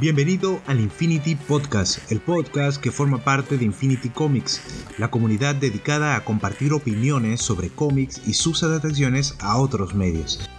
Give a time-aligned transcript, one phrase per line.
[0.00, 4.60] Bienvenido al Infinity Podcast, el podcast que forma parte de Infinity Comics,
[4.98, 10.50] la comunidad dedicada a compartir opiniones sobre cómics y sus adaptaciones a otros medios.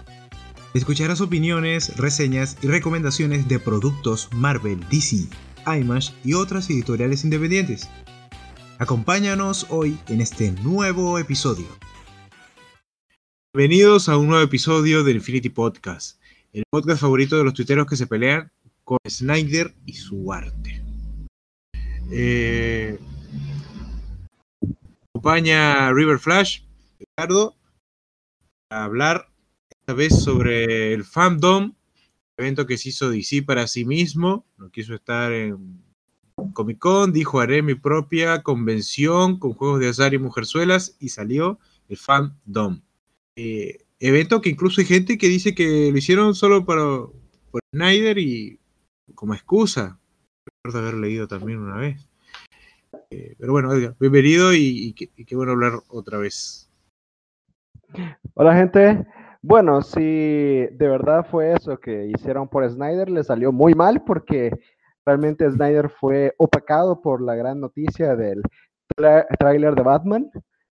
[0.72, 5.28] Escucharás opiniones, reseñas y recomendaciones de productos Marvel, DC,
[5.66, 7.90] IMAX y otras editoriales independientes.
[8.78, 11.66] Acompáñanos hoy en este nuevo episodio.
[13.52, 16.18] Bienvenidos a un nuevo episodio del Infinity Podcast,
[16.54, 18.50] el podcast favorito de los tuiteros que se pelean
[18.86, 20.80] con Snyder y su arte.
[22.12, 22.96] Eh,
[25.10, 26.60] acompaña River Flash,
[27.00, 27.56] Ricardo,
[28.70, 29.28] a hablar
[29.68, 31.74] esta vez sobre el fandom,
[32.36, 35.82] evento que se hizo DC para sí mismo, no quiso estar en
[36.52, 41.58] Comic Con, dijo haré mi propia convención con juegos de azar y mujerzuelas y salió
[41.88, 42.82] el fandom.
[43.34, 46.82] Eh, evento que incluso hay gente que dice que lo hicieron solo para
[47.50, 48.60] por Snyder y
[49.14, 49.98] como excusa.
[50.44, 52.08] Recuerdo haber leído también una vez.
[53.10, 56.70] Eh, pero bueno, bienvenido y, y, qué, bueno hablar otra vez.
[58.34, 59.06] Hola gente.
[59.42, 64.50] Bueno, si de verdad fue eso que hicieron por Snyder, le salió muy mal porque
[65.04, 68.42] realmente Snyder fue opacado por la gran noticia del
[69.38, 70.30] tráiler de Batman,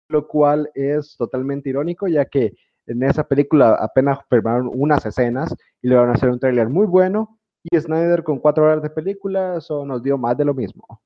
[0.08, 2.54] lo cual es totalmente irónico ya que
[2.88, 6.86] en esa película apenas firmaron unas escenas y le van a hacer un tráiler muy
[6.86, 11.02] bueno y Snyder con cuatro horas de película, eso nos dio más de lo mismo.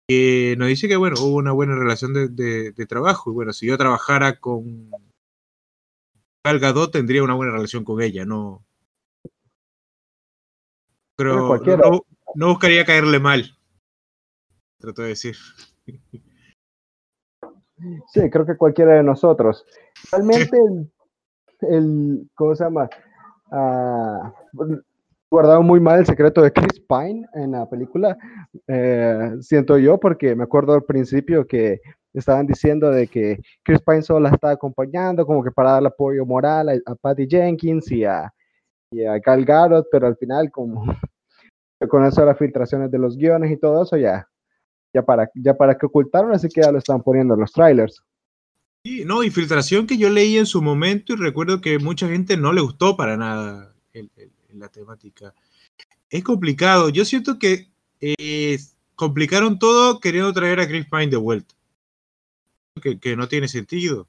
[0.08, 3.32] que nos dice que bueno, hubo una buena relación de, trabajo.
[3.32, 4.92] Y bueno, si yo trabajara con
[6.46, 8.66] Gal Gadot, tendría una buena relación con ella, no.
[11.16, 11.60] Pero
[12.36, 13.58] no, buscaría caerle mal.
[14.80, 15.36] Trato de decir.
[18.14, 19.66] Sí, creo que cualquiera de nosotros.
[20.12, 20.58] Realmente
[21.62, 22.90] el, ¿cómo se llama?
[23.52, 24.34] Ah,
[25.32, 28.18] guardado muy mal el secreto de Chris Pine en la película,
[28.68, 31.80] eh, siento yo, porque me acuerdo al principio que
[32.14, 36.26] estaban diciendo de que Chris Pine solo la estaba acompañando como que para darle apoyo
[36.26, 38.30] moral a, Patty Jenkins y a,
[38.92, 40.84] y a Gal Gadot, pero al final como
[41.90, 44.28] con eso las filtraciones de los guiones y todo eso ya,
[44.94, 48.04] ya para, ya para que ocultaron, así que ya lo están poniendo en los trailers.
[48.84, 52.52] Sí, no, infiltración que yo leí en su momento y recuerdo que mucha gente no
[52.52, 54.10] le gustó para nada el
[54.60, 55.34] la temática.
[56.10, 56.90] Es complicado.
[56.90, 57.70] Yo siento que
[58.00, 58.58] eh,
[58.96, 61.56] complicaron todo queriendo traer a Chris Pine de vuelta.
[62.82, 64.08] Que, no tiene sentido.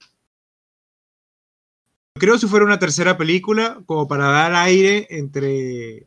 [2.15, 6.07] Creo si fuera una tercera película, como para dar aire entre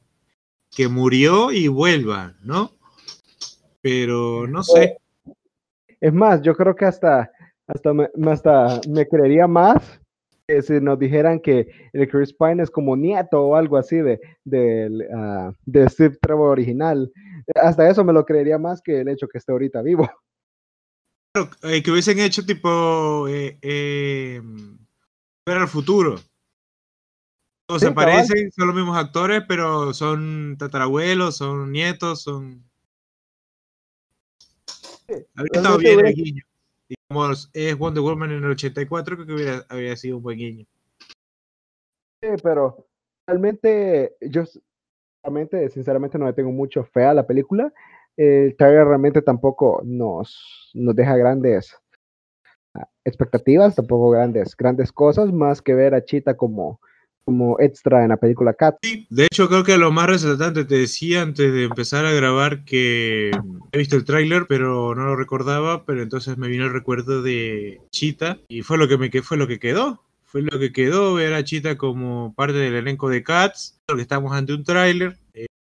[0.72, 2.72] que murió y vuelva, ¿no?
[3.81, 4.97] Pero no sé.
[6.00, 7.31] Es más, yo creo que hasta,
[7.67, 7.91] hasta,
[8.31, 10.00] hasta me creería más
[10.48, 14.90] si nos dijeran que el Chris Pine es como nieto o algo así de, de,
[15.12, 17.12] uh, de Steve Trevor original,
[17.56, 20.10] hasta eso me lo creería más que el hecho que esté ahorita vivo.
[21.34, 24.42] Claro, eh, que hubiesen hecho tipo eh, eh,
[25.46, 26.16] ver al futuro.
[27.68, 32.64] O se parecen, son los mismos actores, pero son tatarabuelos, son nietos, son.
[35.36, 36.00] Habría estado bien
[37.09, 40.66] digamos, es Wonder Woman en el 84, creo que hubiera, habría sido un buen guiño.
[42.22, 42.87] Sí, pero
[43.28, 44.43] realmente yo
[45.23, 47.72] realmente, sinceramente no le tengo mucho fe a la película.
[48.17, 51.78] El trailer realmente tampoco nos, nos deja grandes
[52.73, 56.79] ah, expectativas, tampoco grandes, grandes cosas, más que ver a Chita como
[57.26, 58.78] como extra en la película Cat.
[59.10, 63.32] De hecho creo que lo más resaltante te decía antes de empezar a grabar que
[63.72, 67.82] he visto el tráiler pero no lo recordaba, pero entonces me vino el recuerdo de
[67.92, 70.04] Chita y fue lo que me fue lo que quedó.
[70.24, 74.34] Fue lo que quedó ver a Chita como parte del elenco de Cats, porque estamos
[74.34, 75.18] ante un tráiler.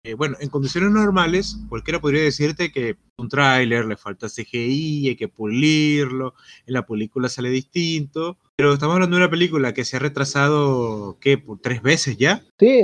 [0.04, 5.16] Eh, bueno, en condiciones normales, cualquiera podría decirte que un tráiler le falta CGI, hay
[5.16, 6.34] que pulirlo,
[6.66, 11.18] en la película sale distinto, pero estamos hablando de una película que se ha retrasado,
[11.20, 11.40] ¿qué?
[11.40, 12.44] ¿Por tres veces ya?
[12.60, 12.84] Sí,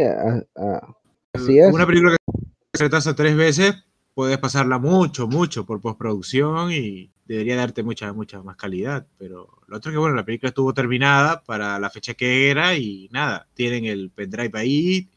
[1.34, 1.72] así es.
[1.72, 2.34] Una película que
[2.74, 3.76] se retrasa tres veces,
[4.16, 9.78] puedes pasarla mucho, mucho por postproducción y debería darte mucha, mucha más calidad, pero lo
[9.78, 13.48] otro es que, bueno, la película estuvo terminada para la fecha que era y nada,
[13.54, 15.12] tienen el pendrive ahí,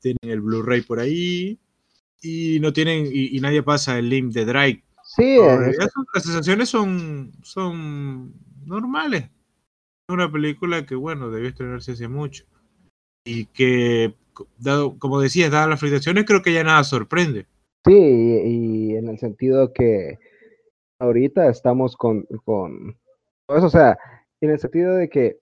[0.00, 1.56] tienen el Blu-ray por ahí
[2.20, 4.82] y no tienen y, nadie pasa el link de Drive.
[5.04, 5.36] Sí,
[6.12, 8.34] las sensaciones son, son
[8.66, 9.30] normales.
[10.10, 12.44] Una película que, bueno, debió estrenarse hace mucho.
[13.24, 14.14] Y que,
[14.58, 17.46] dado, como decías, dadas las frustraciones, creo que ya nada sorprende.
[17.84, 20.18] Sí, y, en el sentido que
[20.98, 22.96] ahorita estamos con, con
[23.48, 23.98] eso, o sea,
[24.40, 25.38] en el sentido de que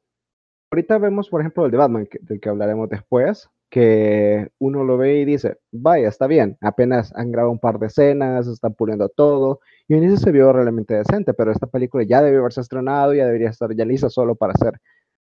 [0.70, 5.18] ahorita vemos, por ejemplo, el de Batman, del que hablaremos después, que uno lo ve
[5.18, 9.60] y dice, vaya, está bien, apenas han grabado un par de escenas, están puliendo todo,
[9.86, 13.26] y en inicio se vio realmente decente, pero esta película ya debió haberse estrenado, ya
[13.26, 14.80] debería estar ya lista solo para ser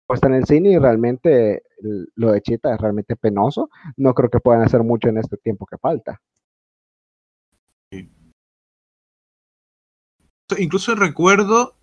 [0.06, 1.62] puesta en el cine y realmente
[2.16, 3.68] lo de Chita es realmente penoso.
[3.96, 6.20] No creo que puedan hacer mucho en este tiempo que falta.
[10.56, 11.77] Incluso recuerdo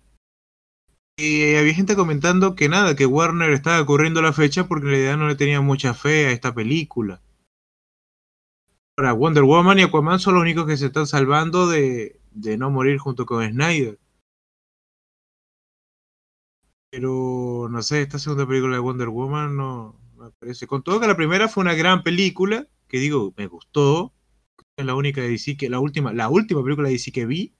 [1.18, 5.16] y había gente comentando que nada, que Warner estaba corriendo la fecha porque en realidad
[5.16, 7.22] no le tenía mucha fe a esta película.
[8.98, 12.70] Ahora, Wonder Woman y Aquaman son los únicos que se están salvando de, de no
[12.70, 13.98] morir junto con Snyder.
[16.90, 20.66] Pero no sé, esta segunda película de Wonder Woman no me parece.
[20.66, 24.12] Con todo que la primera fue una gran película, que digo, me gustó.
[24.76, 27.54] Es la única de DC que, la última, la última película de DC que vi.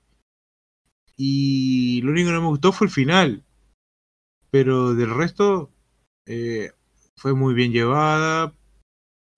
[1.17, 3.46] Y lo único que no me gustó fue el final
[4.51, 5.71] pero del resto
[6.27, 6.71] eh,
[7.17, 8.53] fue muy bien llevada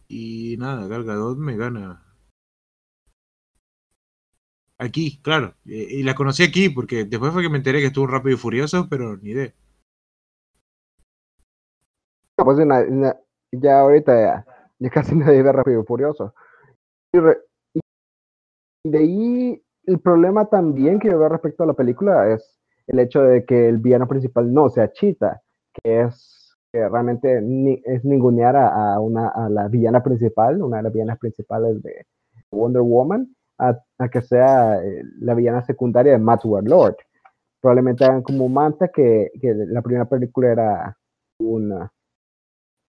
[0.09, 2.05] y nada, Gal Gadot me gana.
[4.81, 8.37] Aquí, claro, y la conocí aquí porque después fue que me enteré que estuvo Rápido
[8.37, 9.53] y Furioso, pero ni idea.
[12.37, 12.59] Pues
[13.51, 14.45] ya ahorita
[14.79, 16.33] ya, casi nadie ve Rápido y Furioso.
[17.13, 17.19] Y
[18.91, 23.23] de ahí el problema también que yo veo respecto a la película es el hecho
[23.23, 25.43] de que el villano principal no sea Chita,
[25.73, 27.39] que es que realmente
[27.85, 32.07] es ningunear a, una, a la villana principal, una de las villanas principales de
[32.51, 33.79] Wonder Woman, a,
[34.11, 36.97] que sea eh, la villana secundaria de Matt Lord.
[37.61, 40.97] Probablemente hagan como Manta, que, que la primera película era
[41.41, 41.91] una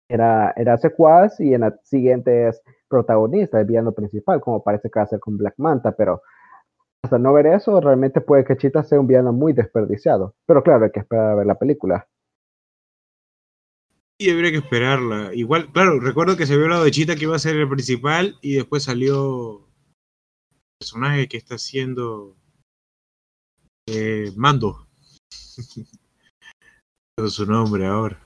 [0.07, 4.99] era, era secuaz y en la siguiente es protagonista, el villano principal, como parece que
[4.99, 6.21] va a ser con Black Manta, pero
[7.05, 10.35] hasta no ver eso, realmente puede que Chita sea un villano muy desperdiciado.
[10.45, 12.07] Pero claro, hay que esperar a ver la película.
[14.19, 15.33] Y habría que esperarla.
[15.33, 18.37] Igual, claro, recuerdo que se vio hablado de Chita que iba a ser el principal
[18.41, 22.35] y después salió el personaje que está haciendo
[23.87, 24.87] eh, Mando.
[27.27, 28.19] su nombre ahora.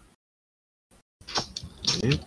[2.04, 2.20] ¿Eh?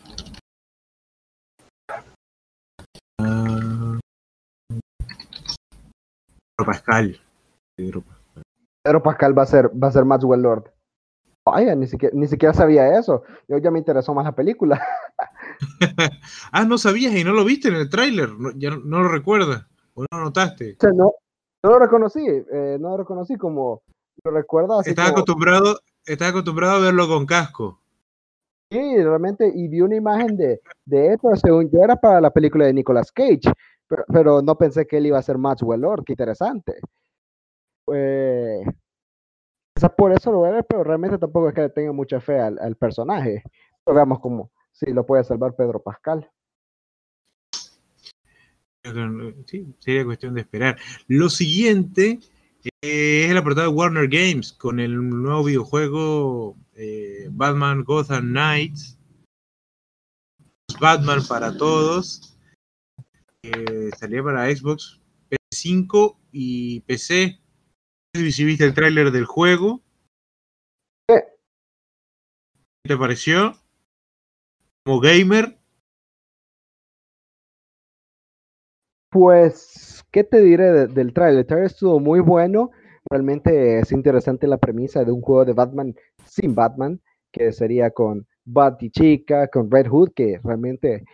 [6.65, 7.21] Pascal.
[7.77, 9.39] Pedro Pascal.
[9.39, 10.65] va a ser, va a ser Maxwell Lord.
[11.45, 13.25] Vaya, ni siquiera, ni siquiera sabía eso.
[13.49, 14.81] Yo ya me interesó más la película.
[16.53, 18.31] ah, no sabías y no lo viste en el tráiler.
[18.31, 19.67] No, ya no, lo recuerdas.
[19.95, 20.77] ¿O no lo notaste?
[20.95, 21.13] no,
[21.63, 22.25] no lo reconocí.
[22.27, 23.83] Eh, no lo reconocí como
[24.25, 27.81] lo recuerdo estaba acostumbrado, estaba acostumbrado a verlo con casco.
[28.71, 32.67] Sí, realmente, y vi una imagen de, de esto, según yo era para la película
[32.67, 33.53] de Nicolas Cage,
[34.13, 36.81] pero, no pensé que él iba a ser Maxwell Lord, qué interesante.
[37.93, 38.65] Eh,
[39.97, 42.39] por eso lo voy a ver, pero realmente tampoco es que le tenga mucha fe
[42.39, 43.43] al, personaje.
[43.85, 46.31] Pero veamos cómo si lo puede salvar Pedro Pascal.
[49.47, 50.77] Sí, sería cuestión de esperar.
[51.07, 52.19] Lo siguiente
[52.83, 58.99] eh, es el apartado de Warner Games con el nuevo videojuego eh, Batman Gotham Knights.
[60.81, 62.32] Batman para todos
[63.43, 67.41] eh, salía para Xbox, PS5 y PC.
[68.15, 69.83] No sé si viste el tráiler del juego.
[71.09, 71.25] ¿Qué
[72.89, 73.55] te pareció?
[74.85, 75.59] Como gamer.
[79.11, 81.41] Pues, ¿qué te diré del tráiler?
[81.41, 82.71] El tráiler estuvo muy bueno.
[83.11, 85.95] Realmente es interesante la premisa de un juego de Batman
[86.25, 87.01] sin Batman,
[87.33, 88.27] que sería con
[88.91, 91.05] Chica, con Red Hood, que realmente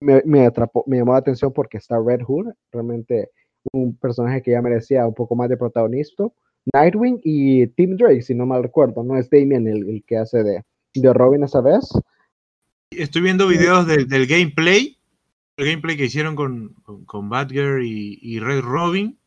[0.00, 3.30] me, atrapó, me llamó la atención porque está Red Hood, realmente
[3.72, 6.24] un personaje que ya merecía un poco más de protagonista.
[6.72, 10.64] Nightwing y Tim Drake, si no mal recuerdo, no es Damien el, que hace de,
[10.94, 11.90] de Robin esa vez.
[12.90, 14.96] Estoy viendo videos del, gameplay
[15.56, 19.18] el gameplay que hicieron con, con, con Batgirl y, y, Red Robin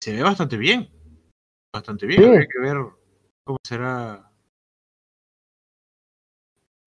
[0.00, 0.90] se ve bastante bien.
[1.72, 2.22] Bastante bien.
[2.22, 2.28] Sí.
[2.28, 2.76] Hay que ver
[3.44, 4.29] cómo será.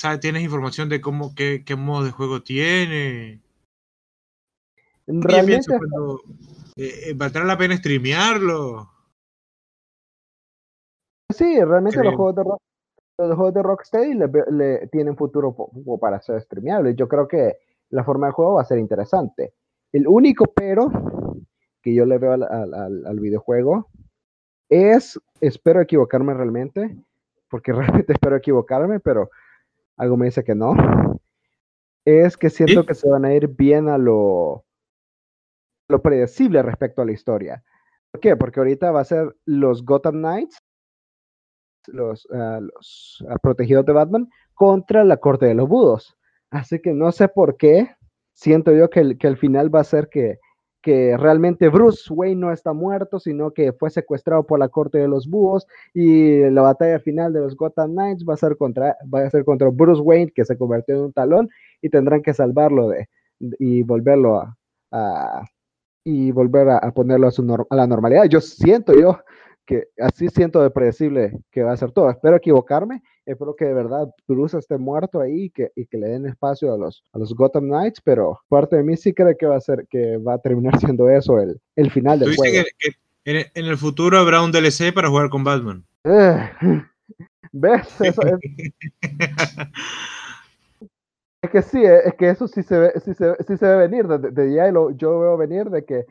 [0.03, 0.19] ¿Sabes?
[0.19, 3.41] ¿Tienes información de cómo, qué, qué modo de juego tiene?
[5.07, 5.77] Realmente.
[5.77, 6.19] Cuando,
[6.75, 8.91] eh, ¿Valdrá la pena streamearlo?
[11.33, 12.61] Sí, realmente los juegos de rock,
[13.17, 15.55] los juegos de Rocksteady le, le tienen futuro
[16.01, 16.97] para ser streameables.
[16.97, 17.59] Yo creo que
[17.91, 19.53] la forma de juego va a ser interesante.
[19.93, 20.91] El único pero
[21.81, 23.87] que yo le veo al, al, al videojuego
[24.67, 26.93] es, espero equivocarme realmente,
[27.49, 29.29] porque realmente espero equivocarme, pero
[29.97, 30.73] algo me dice que no,
[32.05, 32.87] es que siento ¿Sí?
[32.87, 34.65] que se van a ir bien a lo,
[35.87, 37.63] lo predecible respecto a la historia.
[38.11, 38.35] ¿Por qué?
[38.35, 40.61] Porque ahorita va a ser los Gotham Knights,
[41.87, 46.15] los, uh, los uh, protegidos de Batman, contra la Corte de los Budos.
[46.49, 47.95] Así que no sé por qué,
[48.33, 50.39] siento yo que el, que el final va a ser que,
[50.83, 55.07] que realmente Bruce Wayne no está muerto, sino que fue secuestrado por la Corte de
[55.07, 59.21] los Búhos y la batalla final de los Gotham Knights va a ser contra, va
[59.21, 61.49] a ser contra Bruce Wayne, que se convirtió en un talón,
[61.81, 63.07] y tendrán que salvarlo de,
[63.39, 64.57] y volverlo a,
[64.91, 65.45] a
[66.03, 68.25] y volver a, ponerlo a, su a la normalidad.
[68.25, 69.19] Yo siento yo
[69.65, 72.09] que así siento de predecible que va a ser todo.
[72.09, 76.09] Espero equivocarme, espero que de verdad Bruce esté muerto ahí y que, y que le
[76.09, 79.45] den espacio a los, a los Gotham Knights, pero parte de mí sí cree que
[79.45, 82.65] va a ser, que va a terminar siendo eso el, el final del juego.
[82.79, 82.91] Que,
[83.25, 85.85] que en, en, el futuro habrá un DLC para jugar con Batman.
[86.03, 86.51] Eh,
[87.51, 88.01] ¿Ves?
[88.01, 88.39] Eso es...
[91.41, 94.07] es que sí, es que eso sí se ve, sí se, sí se ve venir,
[94.07, 96.05] de, de ya lo, yo veo venir de que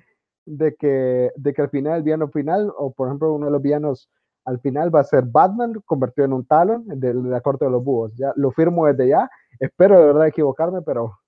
[0.46, 3.62] de que, de que al final, el villano final, o por ejemplo, uno de los
[3.62, 4.08] villanos
[4.44, 7.70] al final va a ser Batman convertido en un talón de, de la corte de
[7.70, 8.12] los búhos.
[8.16, 9.30] Ya lo firmo desde ya.
[9.60, 11.18] Espero de verdad equivocarme, pero,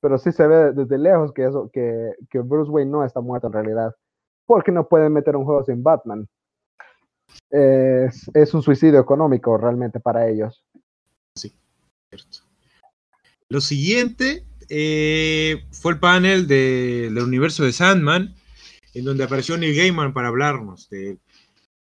[0.00, 3.46] pero sí se ve desde lejos que, eso, que, que Bruce Wayne no está muerto
[3.46, 3.94] en realidad.
[4.46, 6.28] Porque no pueden meter un juego sin Batman.
[7.48, 10.64] Es, es un suicidio económico realmente para ellos.
[11.36, 11.52] Sí,
[12.10, 12.38] cierto.
[13.48, 18.34] Lo siguiente eh, fue el panel de, del universo de Sandman,
[18.94, 20.88] en donde apareció Neil Gaiman para hablarnos.
[20.88, 21.18] De,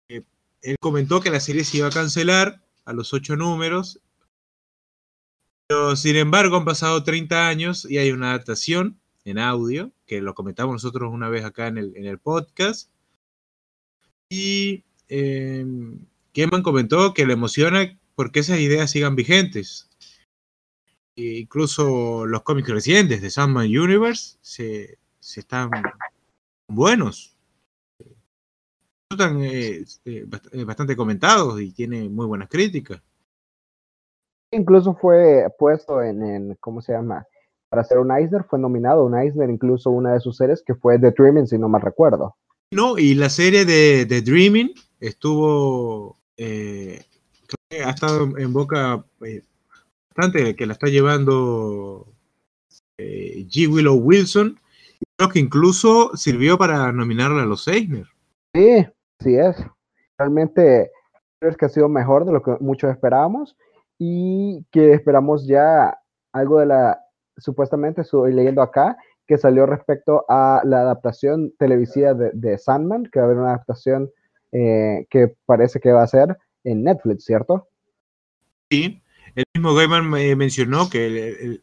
[0.08, 0.22] eh,
[0.62, 4.00] él comentó que la serie se iba a cancelar a los ocho números,
[5.68, 10.34] pero sin embargo han pasado 30 años y hay una adaptación en audio, que lo
[10.34, 12.90] comentamos nosotros una vez acá en el, en el podcast.
[14.28, 15.64] Y eh,
[16.34, 19.88] Gaiman comentó que le emociona porque esas ideas sigan vigentes
[21.16, 25.70] incluso los cómics recientes de Sandman Universe se, se están
[26.68, 27.36] buenos.
[29.10, 29.84] Están eh,
[30.64, 33.02] bastante comentados y tiene muy buenas críticas.
[34.50, 37.26] Incluso fue puesto en, en, ¿cómo se llama?
[37.68, 40.98] Para ser un Eisner, fue nominado un Eisner, incluso una de sus series que fue
[40.98, 42.36] The Dreaming, si no mal recuerdo.
[42.70, 47.02] No, y la serie de The Dreaming estuvo, eh,
[47.84, 49.42] ha estado en boca eh,
[50.14, 52.06] bastante que la está llevando
[52.98, 53.72] eh, G.
[53.72, 54.58] Willow Wilson.
[55.16, 58.06] Creo que incluso sirvió para nominarla a los Eisner.
[58.54, 58.86] Sí,
[59.20, 59.56] sí es.
[60.18, 60.90] Realmente
[61.40, 63.56] creo que ha sido mejor de lo que muchos esperábamos
[63.98, 65.98] y que esperamos ya
[66.32, 67.00] algo de la,
[67.36, 73.20] supuestamente estoy leyendo acá, que salió respecto a la adaptación televisiva de, de Sandman, que
[73.20, 74.10] va a haber una adaptación
[74.52, 77.68] eh, que parece que va a ser en Netflix, ¿cierto?
[78.70, 79.02] Sí,
[79.34, 81.60] el mismo Gaiman me mencionó que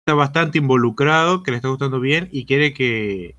[0.00, 3.36] está bastante involucrado, que le está gustando bien y quiere que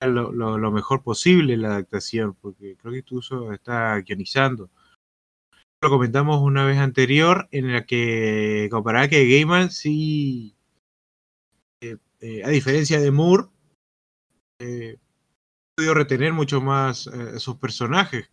[0.00, 4.70] lo, lo, mejor posible la adaptación, porque creo que incluso está guionizando.
[5.82, 10.54] Lo comentamos una vez anterior en la que comparaba que Gaiman sí,
[11.82, 13.48] eh, eh, a diferencia de Moore,
[14.60, 14.96] eh,
[15.76, 18.30] podido retener mucho más eh, sus personajes.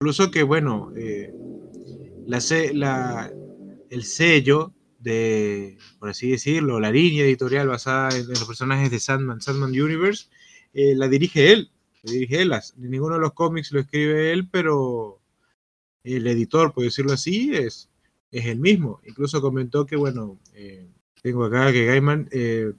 [0.00, 0.92] Incluso que, bueno,
[2.26, 2.40] la,
[2.72, 3.32] la,
[3.90, 9.40] el sello de, por así decirlo, la línea editorial basada en, los personajes de Sandman,
[9.40, 10.26] Sandman Universe,
[10.72, 11.70] eh, la dirige él.
[12.02, 12.48] La dirige él.
[12.50, 15.20] Las, ninguno de los cómics lo escribe él, pero
[16.04, 17.90] el editor, por decirlo así, es,
[18.30, 19.00] es el mismo.
[19.04, 20.88] Incluso comentó que, bueno, eh,
[21.22, 22.72] tengo acá que Gaiman eh,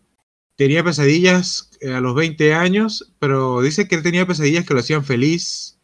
[0.55, 5.03] tenía pesadillas a los 20 años, pero dice que él tenía pesadillas que lo hacían
[5.03, 5.79] feliz,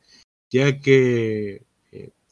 [0.49, 1.65] ya que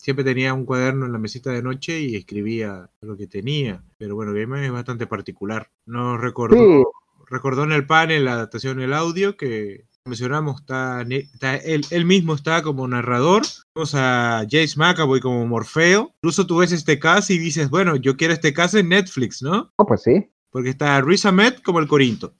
[0.08, 3.84] siempre tenía un cuaderno en la mesita de noche y escribía lo que tenía.
[3.98, 5.70] Pero bueno, Gaiman es bastante particular.
[5.86, 6.84] Nos recordó, sí.
[7.30, 12.36] recordó en el panel la adaptación del audio que mencionamos, está, está él, él, mismo
[12.36, 13.42] está como narrador.
[13.76, 16.14] Vamos a Jace McAvoy como Morfeo.
[16.22, 19.74] Incluso tú ves este caso y dices, bueno, yo quiero este caso en Netflix, ¿no?
[19.76, 20.26] Oh, pues sí.
[20.52, 22.34] porque está Riz Ahmed como el Corinto,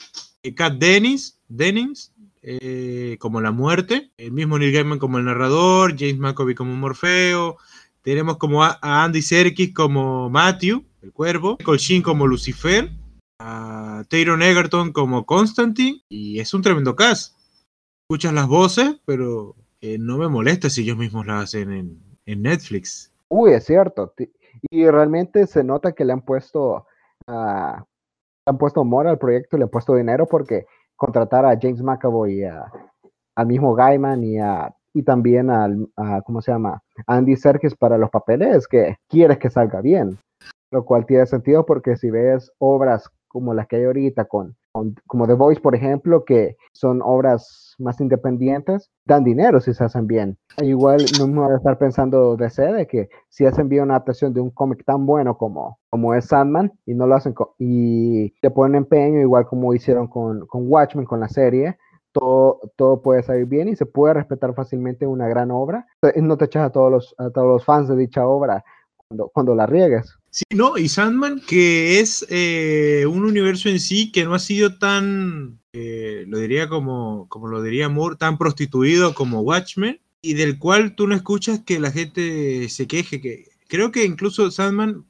[0.56, 2.14] Kat Dennis, Dennings
[2.50, 7.58] eh, como la muerte, el mismo Neil Gaiman como el narrador, James McAvoy como Morfeo,
[8.02, 12.90] tenemos como a, Andy Serkis como Matthew, el cuervo, Colchin como Lucifer,
[13.42, 17.36] a Taron Egerton como Constantine, y es un tremendo cast.
[18.10, 19.58] Escuchas las voces, pero
[20.00, 23.12] no me molesta si ellos mismos las hacen en, Netflix.
[23.28, 24.14] Uy, es cierto.
[24.70, 26.86] Y realmente se nota que le han puesto,
[27.28, 27.84] uh,
[28.46, 30.66] han puesto amor al proyecto, le han puesto dinero porque
[30.98, 36.42] contratar a James McAvoy y al mismo Gaiman y, a, y también al, a, ¿cómo
[36.42, 36.82] se llama?
[37.06, 40.18] Andy Serkis para los papeles que quieres que salga bien.
[40.72, 44.58] Lo cual tiene sentido porque si ves obras como las que hay ahorita con,
[45.06, 50.08] como The Voice, por ejemplo, que son obras más independientes, dan dinero si se hacen
[50.08, 50.38] bien.
[50.62, 54.34] Igual no me voy a estar pensando de de que si hacen bien una adaptación
[54.34, 58.50] de un cómic tan bueno como, como es Sandman y no lo hacen y te
[58.50, 61.78] ponen empeño, igual como hicieron con, con Watchmen, con la serie,
[62.12, 65.86] todo, todo, puede salir bien y se puede respetar fácilmente una gran obra.
[66.16, 68.64] No te echas a todos los, a todos los fans de dicha obra
[69.08, 70.18] cuando, cuando la riegues.
[70.38, 74.78] Sí, no, y Sandman, que es eh, un universo en sí que no ha sido
[74.78, 80.60] tan, eh, lo diría como, como lo diría Moore, tan prostituido como Watchmen, y del
[80.60, 83.20] cual tú no escuchas que la gente se queje.
[83.20, 85.08] Que, creo que incluso Sandman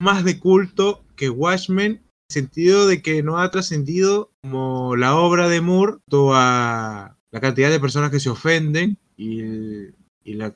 [0.00, 5.14] más de culto que Watchmen, en el sentido de que no ha trascendido como la
[5.14, 9.40] obra de Moore, toda la cantidad de personas que se ofenden y,
[10.24, 10.52] y la,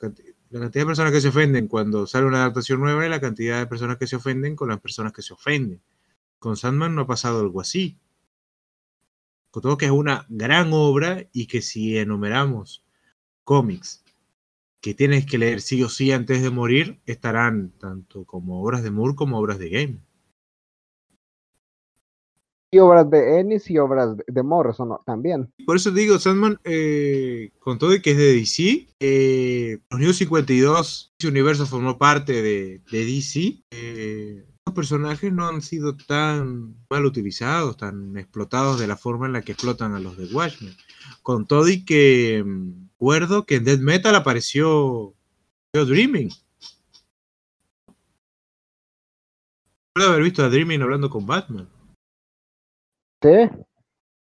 [0.53, 3.57] la cantidad de personas que se ofenden cuando sale una adaptación nueva y la cantidad
[3.57, 5.81] de personas que se ofenden con las personas que se ofenden.
[6.37, 7.97] Con Sandman no ha pasado algo así.
[9.49, 12.85] Con todo que es una gran obra y que si enumeramos
[13.43, 14.03] cómics
[14.79, 18.91] que tienes que leer sí o sí antes de morir, estarán tanto como obras de
[18.91, 19.99] Moore como obras de Game
[22.73, 25.51] y obras de Ennis y obras de Morrison también.
[25.65, 30.13] Por eso digo, Sandman, eh, con todo y que es de DC, eh, los New
[30.13, 33.63] 52, ese universo formó parte de, DC.
[33.71, 39.33] Eh, los personajes no han sido tan mal utilizados, tan explotados de la forma en
[39.33, 40.75] la que explotan a los de Watchmen.
[41.21, 45.13] Con todo y que mm, recuerdo que en Dead Metal apareció
[45.73, 46.29] Dreaming.
[49.95, 51.67] Recuerdo haber visto a Dreaming hablando con Batman.
[53.23, 53.49] Sí,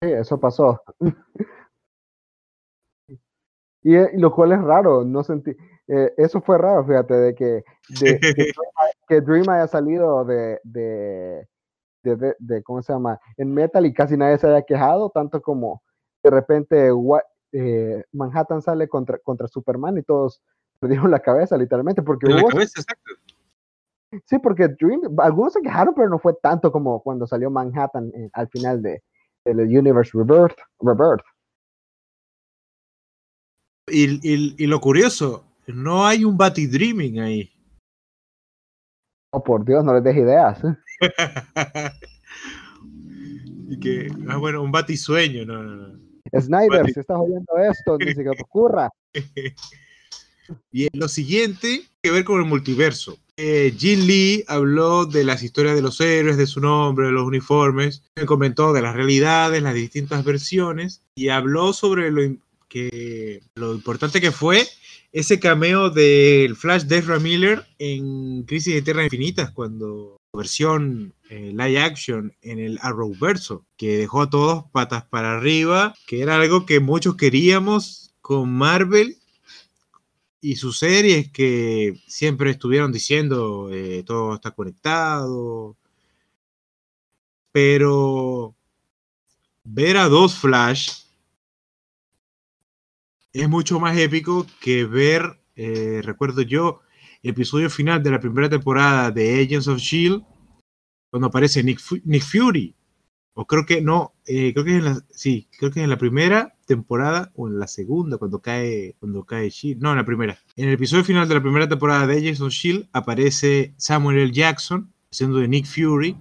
[0.02, 0.82] eso pasó.
[3.84, 5.56] y, lo cual es raro, no sentí,
[5.88, 7.64] eh, eso fue raro, fíjate, de que,
[9.08, 11.48] que Dream haya salido de, de,
[12.04, 13.18] de, ¿cómo se llama?
[13.38, 15.82] En Metal y casi nadie se haya quejado, tanto como
[16.22, 16.90] de repente
[17.54, 20.42] eh, Manhattan sale contra, contra Superman y todos
[20.80, 22.82] perdieron la cabeza, literalmente, porque cabeza.
[24.26, 28.30] Sí, porque Dream, algunos se quejaron, pero no fue tanto como cuando salió Manhattan eh,
[28.34, 29.04] al final de,
[29.46, 30.58] el Universe Rebirth.
[30.80, 31.26] Rebirth.
[33.92, 37.52] Y, y, lo curioso, no hay un Batty Dreaming ahí.
[39.32, 40.62] Oh, por Dios, no les des ideas.
[43.70, 46.00] y que, ah, bueno, un Batty sueño, no, no, no.
[46.40, 48.90] Snyder, si estás oyendo esto, ni siquiera te ocurra.
[50.72, 53.18] Bien, lo siguiente, que ver con el multiverso.
[53.36, 57.24] Eh, Jin Lee habló de las historias de los héroes, de su nombre, de los
[57.24, 62.22] uniformes, comentó de las realidades, las distintas versiones y habló sobre lo,
[62.68, 64.68] que, lo importante que fue
[65.12, 71.52] ese cameo del Flash de Ezra Miller en Crisis de Tierra Infinitas, cuando versión eh,
[71.54, 76.66] live action en el Arrowverso, que dejó a todos patas para arriba, que era algo
[76.66, 79.18] que muchos queríamos con Marvel
[80.42, 85.78] y sus series que siempre estuvieron diciendo eh, todo está conectado.
[87.52, 88.56] Pero
[89.64, 91.04] ver a dos Flash
[93.34, 96.82] es mucho más épico que ver, eh, recuerdo yo,
[97.22, 100.24] el episodio final de la primera temporada de Agents of Shield,
[101.10, 102.76] cuando aparece Nick, Nick Fury
[103.40, 105.98] o creo que no, eh, creo que es en la, sí, creo que en la
[105.98, 110.38] primera temporada o en la segunda, cuando cae, cuando cae Shield, no, en la primera.
[110.56, 114.32] En el episodio final de la primera temporada de Agents of Shield aparece Samuel L.
[114.32, 116.16] Jackson, siendo de Nick Fury,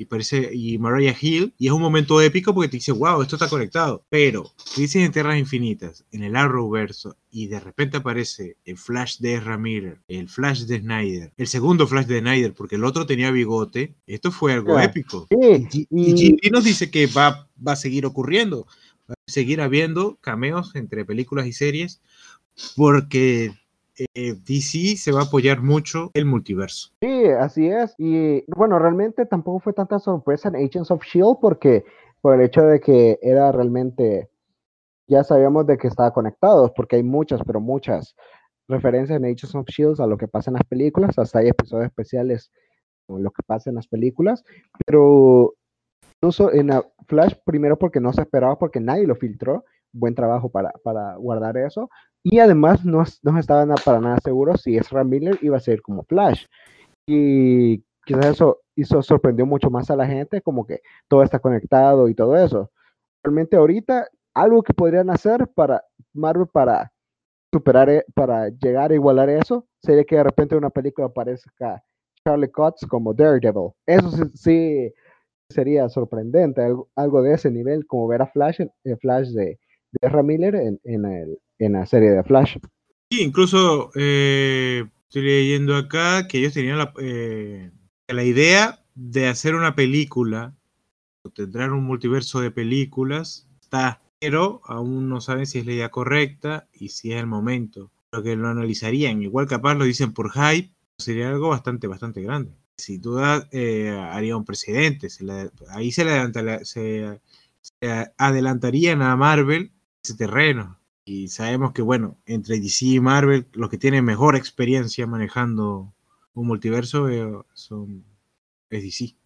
[0.00, 3.36] y parece y Mariah Hill y es un momento épico porque te dice wow esto
[3.36, 8.78] está conectado pero dices en Tierras Infinitas en el Arrowverso y de repente aparece el
[8.78, 12.84] Flash de Ezra Miller el Flash de Snyder el segundo Flash de Snyder porque el
[12.84, 15.26] otro tenía bigote esto fue algo épico.
[15.30, 18.66] Y, y, nos dice que va, va a seguir ocurriendo
[19.26, 22.00] seguir habiendo cameos entre películas y series
[22.76, 23.52] porque
[24.14, 26.90] eh, DC se va a apoyar mucho el multiverso.
[27.00, 27.94] Sí, así es.
[27.98, 31.84] Y bueno, realmente tampoco fue tanta sorpresa en Agents of Shield porque
[32.20, 34.30] por el hecho de que era realmente,
[35.06, 38.14] ya sabíamos de que estaba conectados, porque hay muchas, pero muchas
[38.68, 41.86] referencias en Agents of Shield a lo que pasa en las películas, hasta hay episodios
[41.86, 42.50] especiales
[43.06, 44.44] con lo que pasa en las películas,
[44.86, 45.54] pero
[46.22, 46.70] en
[47.06, 51.56] Flash, primero porque no se esperaba, porque nadie lo filtró, buen trabajo para, para guardar
[51.56, 51.90] eso,
[52.22, 56.04] y además no, no estaban para nada seguros si Ezra Miller iba a ser como
[56.04, 56.46] Flash.
[57.06, 62.08] Y quizás eso hizo, sorprendió mucho más a la gente, como que todo está conectado
[62.08, 62.70] y todo eso.
[63.22, 66.92] Realmente ahorita, algo que podrían hacer para Marvel para
[67.52, 71.82] superar, e, para llegar a igualar eso, sería que de repente una película aparezca
[72.24, 73.70] Charlie Cox como Daredevil.
[73.86, 74.92] Eso sí,
[75.50, 76.62] sería sorprendente,
[76.94, 79.44] algo, de ese nivel, como ver a Flash, el Flash de,
[79.92, 82.56] de Ezra Miller en, en el en la serie de Flash.
[83.10, 87.70] Sí, incluso eh, estoy leyendo acá que ellos tenían la, eh,
[88.08, 90.54] la idea de hacer una película,
[91.34, 96.68] tendrán un multiverso de películas, está, pero aún no saben si es la idea correcta
[96.72, 97.90] y si es el momento.
[98.12, 102.52] Lo que lo analizarían, igual capaz lo dicen por hype, sería algo bastante, bastante grande.
[102.80, 105.08] Sin duda eh, haría un precedente,
[105.68, 107.20] ahí se, le se,
[107.60, 113.68] se adelantarían a Marvel ese terreno y sabemos que, bueno, entre DC y Marvel, los
[113.68, 115.92] que tienen mejor experiencia manejando
[116.34, 118.04] un multiverso eh, son,
[118.68, 119.16] es DC.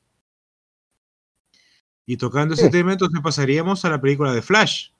[2.06, 4.90] Y tocando ese tema, entonces pasaríamos a la película de Flash.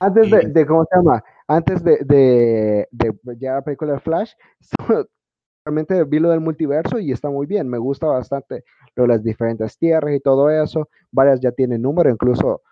[0.00, 1.22] Antes de, ¿cómo se llama?
[1.46, 4.32] Antes de, de, de ya la película de Flash,
[5.64, 7.68] realmente vi lo del multiverso y está muy bien.
[7.68, 8.64] Me gusta bastante
[8.96, 10.88] lo de las diferentes tierras y todo eso.
[11.10, 12.62] Varias ya tienen número, incluso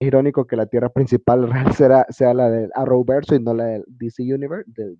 [0.00, 4.22] irónico que la tierra principal real sea la del Arrowverse y no la del DC
[4.22, 4.98] Universe, del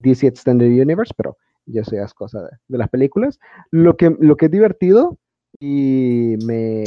[0.00, 3.38] DC Extended Universe, pero ya sea es cosa de, las películas.
[3.70, 5.18] Lo que, lo que es divertido
[5.58, 6.84] y me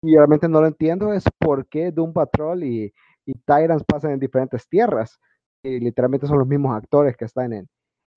[0.00, 2.94] y realmente no lo entiendo es por qué Doom Patrol y,
[3.26, 5.18] y Tyrants pasan en diferentes tierras.
[5.64, 7.68] Y literalmente son los mismos actores que están en,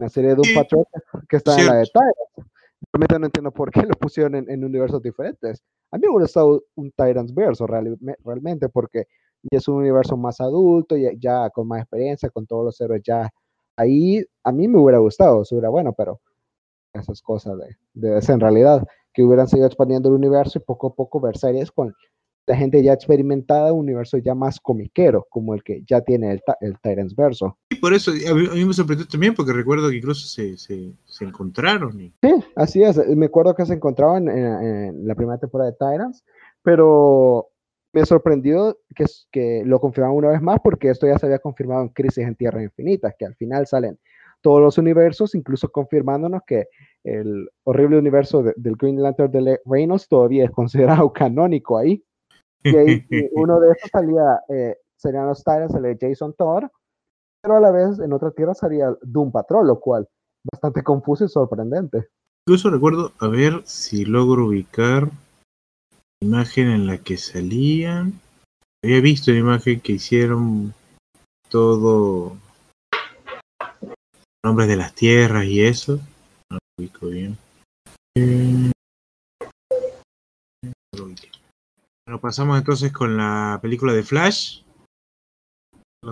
[0.02, 0.86] la serie de Doom Patrol
[1.30, 2.52] que están en la de Tyrants.
[2.92, 5.64] Realmente no entiendo por qué lo pusieron en, en universos diferentes.
[5.92, 9.06] A mí me hubiera gustado un Titans Verso realmente porque
[9.50, 13.30] es un universo más adulto, ya, ya, con más experiencia, con todos los héroes ya
[13.78, 14.24] ahí.
[14.44, 16.20] A mí me hubiera gustado, eso hubiera bueno, pero
[16.94, 20.96] esas cosas de, de en realidad, que hubieran seguido expandiendo el universo y poco a
[20.96, 21.94] poco ver series con
[22.52, 26.42] la gente ya experimentada, un universo ya más comiquero, como el que ya tiene el,
[26.60, 27.58] el Titans Verso.
[27.70, 31.24] Y por eso a mí, me sorprendió también, porque recuerdo que incluso se, se, se
[31.24, 31.98] encontraron.
[32.02, 32.14] Y...
[32.22, 32.98] Sí, así es.
[33.16, 36.26] Me acuerdo que se encontraban en, la primera temporada de Titans,
[36.62, 37.48] pero
[37.94, 41.84] me sorprendió que, que lo confirmaron una vez más, porque esto ya se había confirmado
[41.84, 43.98] en Crisis en Tierra Infinita, que al final salen
[44.42, 46.66] todos los universos, incluso confirmándonos que
[47.06, 52.04] el horrible universo del Green Lantern de Reynolds todavía es considerado canónico ahí.
[52.64, 52.70] Y,
[53.34, 56.64] uno de esos salía, eh, serían los Titans, el de Jason Todd,
[57.42, 60.08] pero a la vez en otra tierra salía Doom Patrol, lo cual
[60.52, 62.10] bastante confuso y sorprendente.
[62.48, 65.10] Incluso recuerdo, a ver si logro ubicar
[66.20, 68.20] la imagen en la que salían.
[68.84, 70.74] Había visto la imagen que hicieron
[71.50, 72.36] todo
[74.44, 76.00] nombres de las tierras y eso.
[76.50, 77.38] No lo ubico bien.
[78.18, 78.72] Eh,
[82.12, 84.64] bueno, pasamos entonces con la película de Flash.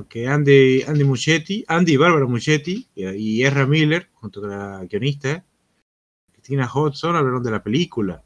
[0.08, 5.44] Que Andy, Andy Muschietti, Andy y Bárbara Muchetti y Ezra Miller, junto con la guionista,
[6.32, 8.24] Christina Hodgson, hablaron de la película.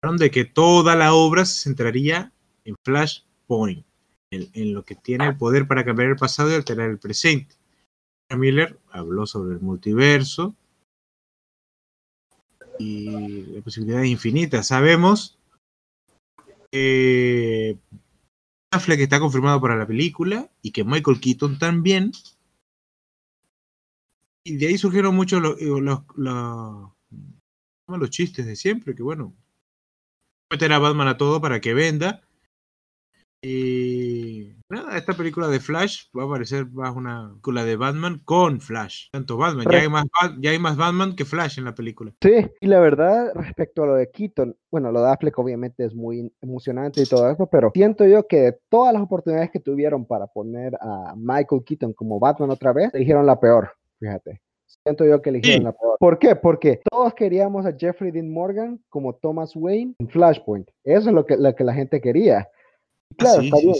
[0.00, 2.32] Hablaron de que toda la obra se centraría
[2.64, 3.84] en Flashpoint,
[4.30, 7.54] en, lo que tiene el poder para cambiar el pasado y alterar el presente.
[8.34, 10.54] Miller habló sobre el multiverso
[12.78, 14.68] y la posibilidades infinitas.
[14.68, 15.39] Sabemos
[16.72, 17.76] eh,
[18.70, 22.12] Affleck está confirmado para la película y que Michael Keaton también.
[24.44, 26.90] Y de ahí surgieron muchos los, los, los,
[27.86, 29.34] los chistes de siempre, que bueno,
[30.50, 32.22] meter a Batman a todo para que venda
[33.42, 38.60] y nada, esta película de Flash va a aparecer más una película de Batman con
[38.60, 39.08] Flash.
[39.12, 40.04] Tanto Batman, ya hay, más,
[40.40, 42.12] ya hay más Batman que Flash en la película.
[42.22, 45.94] Sí, y la verdad, respecto a lo de Keaton, bueno, lo de Affleck obviamente es
[45.94, 50.26] muy emocionante y todo eso, pero siento yo que todas las oportunidades que tuvieron para
[50.26, 54.40] poner a Michael Keaton como Batman otra vez, eligieron la peor, fíjate.
[54.84, 55.96] Siento yo que eligieron la peor.
[55.98, 56.36] ¿Por qué?
[56.36, 60.68] Porque todos queríamos a Jeffrey Dean Morgan como Thomas Wayne en Flashpoint.
[60.84, 62.48] Eso es lo que, lo que la gente quería.
[63.16, 63.74] Claro, está bien,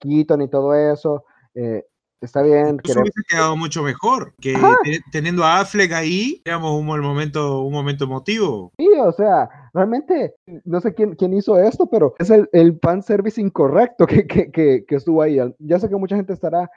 [0.00, 1.24] Keaton, y todo eso.
[1.54, 1.84] Eh,
[2.20, 2.78] está bien.
[2.84, 4.76] Eso querer- hubiese quedado mucho mejor que Ajá.
[4.84, 8.72] te- teniendo a Affleck ahí, digamos, un buen momento, un momento emotivo.
[8.78, 10.34] Sí, o sea, realmente
[10.64, 14.50] no sé quién, quién hizo esto, pero es el, el fan service incorrecto que, que,
[14.50, 15.38] que, que estuvo ahí.
[15.58, 16.70] Ya sé que mucha gente estará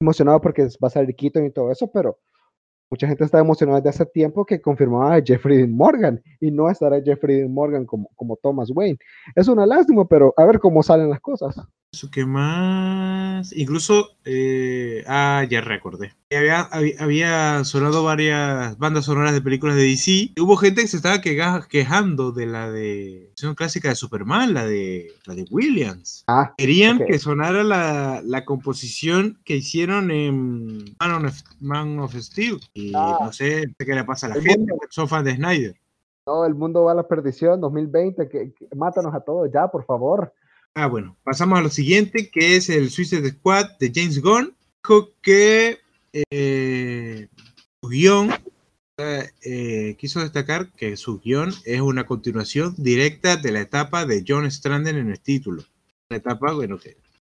[0.00, 2.18] emocionado porque va a salir Keaton y todo eso, pero
[2.92, 6.68] mucha gente está emocionada desde hace tiempo que confirmaba a Jeffrey Dean Morgan y no
[6.68, 8.98] estará Jeffrey Dean Morgan como, como Thomas Wayne.
[9.34, 11.56] Es una lástima, pero a ver cómo salen las cosas.
[11.94, 13.52] Eso que más.
[13.54, 14.12] Incluso.
[14.24, 16.14] eh, ah, ya recordé.
[16.34, 20.30] Había, había, había sonado varias bandas sonoras de películas de DC.
[20.40, 23.26] Hubo gente que se estaba queja- quejando de la de.
[23.28, 26.24] versión clásica de Superman, la de, la de Williams.
[26.28, 32.58] Ah, Querían que sonara la, la composición que hicieron en Man of, Man of Steel.
[32.72, 33.18] Y Ah.
[33.20, 34.76] no sé qué le pasa a la gente, mundo.
[34.88, 35.74] son fans de Snyder.
[36.26, 39.84] no, el mundo va a la perdición 2020, que, que- mátanos a todos ya, por
[39.84, 40.32] favor.
[40.74, 44.54] Ah, bueno, pasamos a lo siguiente, que es el Suicide Squad de James Gunn.
[44.82, 45.78] Dijo que
[46.12, 47.28] eh,
[47.82, 48.30] su guion,
[48.98, 54.50] eh, quiso destacar que su guion es una continuación directa de la etapa de John
[54.50, 55.62] Stranden en el título.
[56.10, 56.78] La etapa, bueno,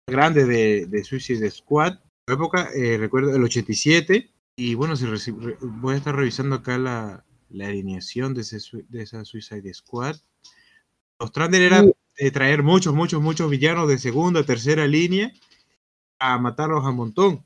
[0.08, 2.00] grande de, de Suicide Squad.
[2.28, 4.32] La época, eh, recuerdo, el 87.
[4.58, 8.60] Y bueno, si reci- re- voy a estar revisando acá la, la alineación de, ese
[8.90, 10.16] de esa Suicide Squad.
[11.20, 11.84] Los Stranden era.
[12.18, 15.32] De traer muchos, muchos, muchos villanos de segunda, tercera línea
[16.20, 17.46] a matarlos a montón.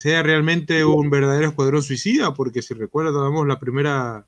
[0.00, 4.26] Sea realmente un verdadero escuadrón suicida, porque si recuerdamos la primera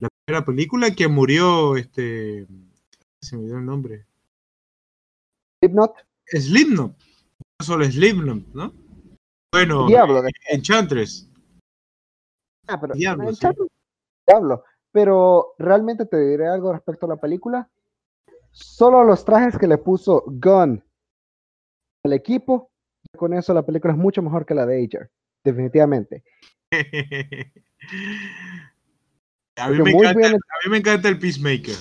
[0.00, 2.46] la primera película que murió este
[3.20, 4.06] se me dio el nombre.
[5.60, 5.94] Slipknot,
[6.26, 6.96] Slipknot.
[7.60, 8.72] No solo Slipknot, ¿no?
[9.52, 11.28] Bueno, Diablo, de- Enchantress.
[12.68, 13.46] Ah, pero Diablo, sí.
[14.26, 14.64] Diablo.
[14.92, 17.68] Pero realmente te diré algo respecto a la película.
[18.52, 20.82] Solo los trajes que le puso Gunn
[22.04, 22.70] al equipo,
[23.16, 25.10] con eso la película es mucho mejor que la de Ager.
[25.44, 26.24] Definitivamente.
[29.56, 31.74] a, mí me encanta, bien- a mí me encanta el Peacemaker.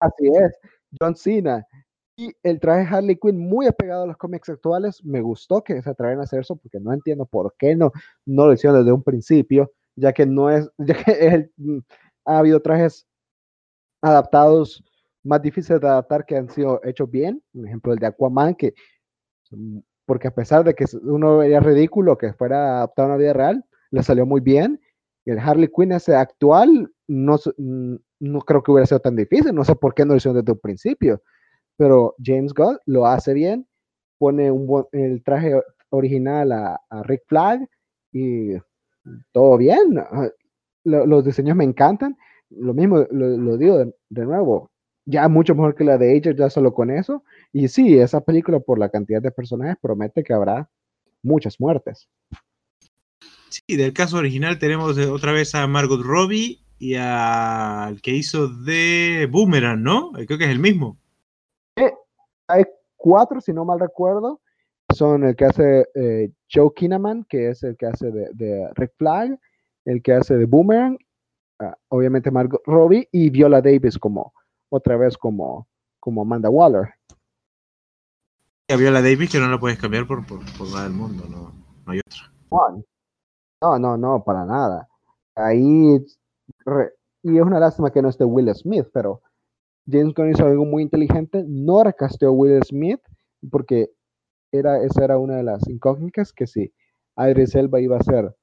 [0.00, 0.58] Así es.
[1.00, 1.66] John Cena.
[2.16, 5.02] Y el traje Harley Quinn muy apegado a los cómics actuales.
[5.04, 7.92] Me gustó que se atreven a hacer eso porque no entiendo por qué no,
[8.26, 11.78] no lo hicieron desde un principio, ya que no es, ya que el- mm,
[12.26, 13.06] ha habido trajes
[14.02, 14.84] adaptados
[15.24, 17.42] más difíciles de adaptar que han sido hechos bien.
[17.52, 18.74] Por ejemplo, el de Aquaman, que
[20.06, 23.64] porque a pesar de que uno vería ridículo que fuera adaptado a una vida real,
[23.90, 24.80] le salió muy bien.
[25.24, 27.36] El Harley Quinn ese actual no,
[28.18, 29.54] no creo que hubiera sido tan difícil.
[29.54, 31.22] No sé por qué no lo hicieron desde un principio.
[31.76, 33.66] Pero James Gunn lo hace bien.
[34.18, 37.68] Pone un el traje original a, Rick Flag
[38.12, 38.54] y
[39.32, 40.02] todo bien.
[40.84, 42.16] Lo- los diseños me encantan.
[42.50, 44.69] Lo mismo lo, lo digo de nuevo.
[45.10, 47.24] Ya mucho mejor que la de Ager, ya solo con eso.
[47.52, 50.70] Y sí, esa película, por la cantidad de personajes, promete que habrá
[51.22, 52.08] muchas muertes.
[53.48, 59.28] Sí, del caso original tenemos otra vez a Margot Robbie y al que hizo de
[59.30, 60.16] Boomerang, ¿no?
[60.16, 60.96] Eh, Creo que es el mismo.
[62.46, 62.64] Hay
[62.96, 64.40] cuatro, si no mal recuerdo.
[64.94, 68.92] Son el que hace eh, Joe Kinnaman, que es el que hace de, de Rick
[68.96, 69.38] Flag,
[69.84, 70.98] el que hace de Boomerang,
[71.58, 74.32] ah, obviamente Margot Robbie y Viola Davis como
[74.70, 76.94] otra vez como, como Amanda Waller.
[78.68, 81.24] Y a Viola Davis que no la puedes cambiar por, por, por nada del mundo,
[81.28, 81.52] no,
[81.84, 82.32] no hay otra.
[83.60, 84.88] No, no, no, para nada.
[85.34, 85.98] Ahí,
[86.64, 89.20] re- y es una lástima que no esté Will Smith, pero
[89.86, 93.00] James Gunn hizo algo muy inteligente, no recasteó a Will Smith,
[93.50, 93.90] porque
[94.52, 96.72] era, esa era una de las incógnitas, que si
[97.16, 98.34] Idris Elba iba a ser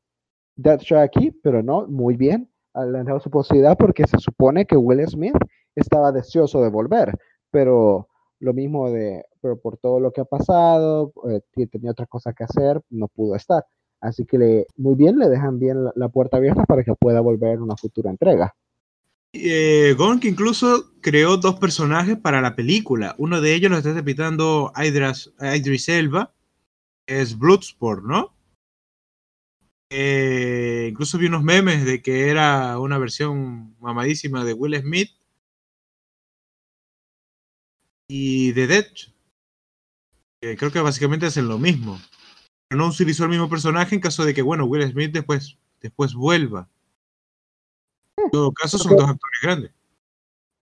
[0.56, 4.76] Deathstroke aquí, pero no, muy bien, le han dado su posibilidad porque se supone que
[4.76, 5.36] Will Smith
[5.78, 7.18] estaba deseoso de volver,
[7.52, 8.08] pero
[8.40, 12.44] lo mismo de, pero por todo lo que ha pasado, eh, tenía otra cosa que
[12.44, 13.66] hacer, no pudo estar.
[14.00, 17.22] Así que le, muy bien, le dejan bien la, la puerta abierta para que pueda
[17.22, 18.54] volver en una futura entrega.
[19.34, 23.16] Eh, Gon que incluso creó dos personajes para la película.
[23.18, 26.34] Uno de ellos lo está interpretando Idris, Idris Elba,
[27.06, 28.34] es Bloodsport, ¿no?
[29.90, 35.12] Eh, incluso vi unos memes de que era una versión mamadísima de Will Smith
[38.08, 39.14] y de Death.
[40.42, 41.98] Eh, creo que básicamente hacen lo mismo.
[42.68, 46.14] Pero no utilizó el mismo personaje en caso de que, bueno, Will Smith después, después
[46.14, 46.70] vuelva.
[48.18, 49.72] En todo caso, son dos actores grandes.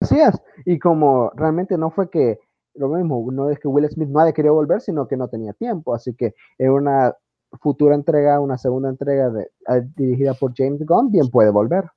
[0.01, 0.35] Así es.
[0.65, 2.39] Y como realmente no fue que
[2.75, 5.53] lo mismo, no es que Will Smith no haya querido volver, sino que no tenía
[5.53, 5.95] tiempo.
[5.95, 7.15] Así que en una
[7.61, 9.51] futura entrega, una segunda entrega de,
[9.97, 11.91] dirigida por James Gunn, bien puede volver.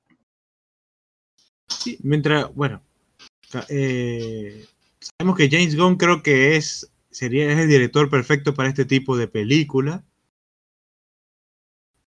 [1.68, 2.80] Sí, mientras, bueno,
[3.68, 4.64] eh,
[5.02, 9.28] sabemos que James Gunn creo que es sería el director perfecto para este tipo de
[9.28, 10.04] película.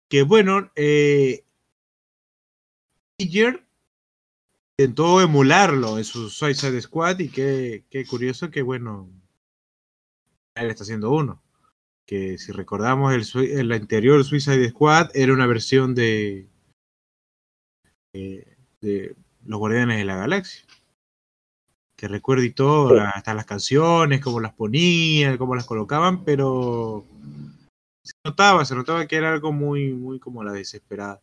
[0.10, 1.46] Que bueno, eh,
[4.78, 9.10] intentó emularlo en su Suicide Squad y qué, qué curioso que bueno,
[10.56, 11.42] él está haciendo uno.
[12.06, 16.50] Que si recordamos el, el anterior Suicide Squad era una versión de,
[18.14, 20.66] de, de los Guardianes de la Galaxia
[22.00, 27.04] que recuerdo y todo, hasta las canciones, cómo las ponían, cómo las colocaban, pero
[28.02, 31.20] se notaba, se notaba que era algo muy, muy como la desesperada.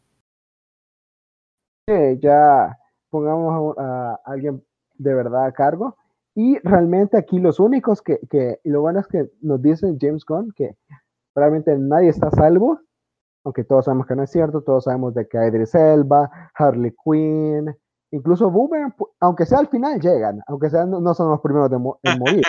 [2.21, 4.63] ya pongamos a, alguien
[4.99, 5.97] de verdad a cargo.
[6.35, 10.27] Y realmente aquí los únicos que, que, y lo bueno es que nos dicen James
[10.27, 10.77] Gunn que
[11.35, 12.81] realmente nadie está salvo,
[13.45, 17.75] aunque todos sabemos que no es cierto, todos sabemos de que Idris Elba, Harley Quinn,
[18.13, 21.83] Incluso Boomerang, aunque sea al final, llegan, aunque sean, no son los primeros en
[22.19, 22.45] morir.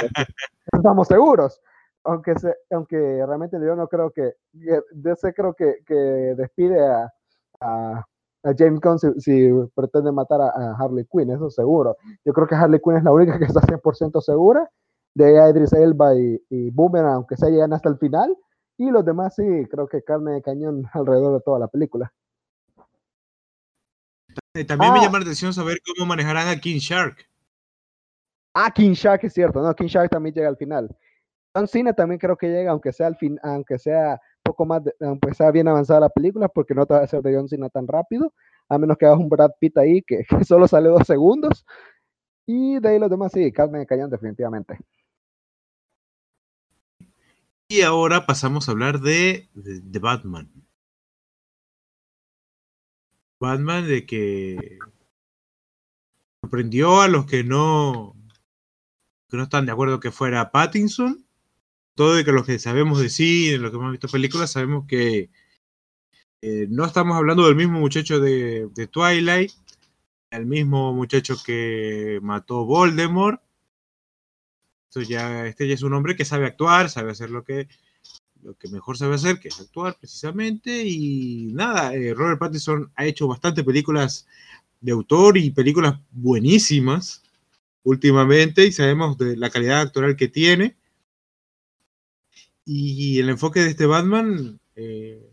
[0.71, 1.61] estamos seguros.
[2.03, 7.11] Aunque, se, aunque realmente yo no creo que, DC creo que, que despide a,
[7.59, 8.05] a,
[8.57, 11.97] James Gunn si, pretende matar a, Harley Quinn, eso seguro.
[12.23, 14.69] Yo creo que Harley Quinn es la única que está 100% segura.
[15.15, 18.37] De Idris Elba y, y Boomerang, aunque se llegan hasta el final.
[18.77, 22.13] Y los demás sí, creo que carne de cañón alrededor de toda la película.
[24.57, 25.03] Eh, también me ah.
[25.03, 27.27] llama la atención saber cómo manejarán a King Shark.
[28.55, 30.89] Ah, King Shark es cierto, no, King Shark también llega al final.
[31.53, 35.33] John Cena también creo que llega, aunque sea al fin, aunque sea poco más, aunque
[35.35, 37.87] sea bien avanzada la película, porque no te va a hacer de John Cena tan
[37.87, 38.33] rápido,
[38.67, 41.65] a menos que hagas un Brad Pitt ahí que, solo sale dos segundos.
[42.47, 44.79] Y de ahí los demás sí, Carmen Cañón definitivamente.
[47.67, 50.49] Y ahora pasamos a hablar de, de Batman.
[53.39, 54.79] Batman de que
[56.41, 58.15] sorprendió a los que no
[59.29, 61.25] que no están de acuerdo que fuera Pattinson.
[61.95, 65.29] Todo de que los que sabemos de cine, los que hemos visto películas, sabemos que
[66.41, 69.51] eh, no estamos hablando del mismo muchacho de, Twilight,
[70.29, 73.41] el mismo muchacho que mató Voldemort.
[75.07, 77.67] Ya, este ya es un hombre que sabe actuar, sabe hacer lo que,
[78.43, 80.83] lo que mejor sabe hacer, que es actuar precisamente.
[80.85, 84.27] Y nada, eh, Robert Pattinson ha hecho bastante películas
[84.81, 87.23] de autor y películas buenísimas
[87.83, 90.77] últimamente y sabemos de la calidad actoral que tiene.
[92.65, 95.31] Y el enfoque de este Batman, eh,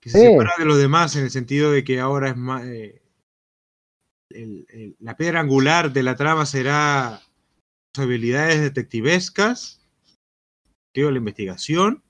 [0.00, 2.64] que se separa de los demás en el sentido de que ahora es más...
[2.64, 3.02] Eh,
[5.00, 7.22] la piedra angular de la trama será
[7.94, 9.77] sus habilidades detectivescas
[11.10, 12.02] la investigación,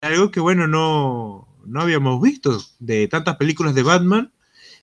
[0.00, 4.32] algo que bueno, no, no habíamos visto de tantas películas de Batman.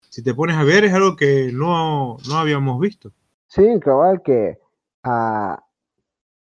[0.10, 3.12] Si te pones a ver, es algo que no, no habíamos visto.
[3.48, 4.58] Sí, cabal, que
[5.04, 5.64] a uh,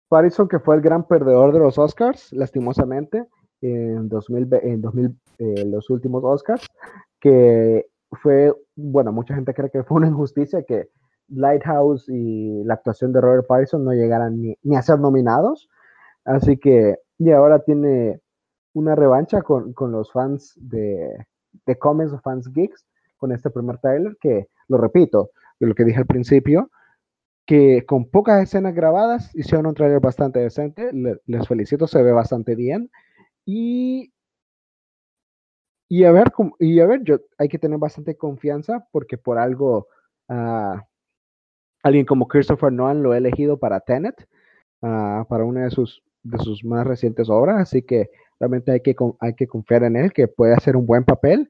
[0.10, 3.26] Pattinson, que fue el gran perdedor de los Oscars, lastimosamente,
[3.62, 6.66] en, 2000, en 2000, eh, los últimos Oscars,
[7.20, 7.88] que
[8.22, 10.90] fue, bueno, mucha gente cree que fue una injusticia que
[11.30, 15.70] Lighthouse y la actuación de Robert Pattinson no llegaran ni, ni a ser nominados,
[16.26, 18.22] Así que, y ahora tiene
[18.74, 21.26] una revancha con, los fans de,
[21.66, 22.86] de Comics o Fans Geeks
[23.18, 26.72] con este primer trailer que, lo repito, de lo que dije al principio,
[27.46, 32.56] que con pocas escenas grabadas hicieron un trailer bastante decente, les felicito, se ve bastante
[32.56, 32.90] bien.
[33.46, 34.14] Y
[35.92, 39.90] y a ver, y a ver, yo hay que tener bastante confianza porque por algo
[40.30, 40.80] uh,
[41.84, 44.26] alguien como Christopher Nolan lo ha elegido para Tenet,
[44.84, 48.96] uh, para una de sus de sus más recientes obras, así que realmente hay que,
[49.20, 51.48] hay que confiar en él, que puede hacer un buen papel.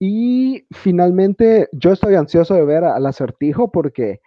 [0.00, 4.20] Y finalmente, yo estoy ansioso de ver al acertijo porque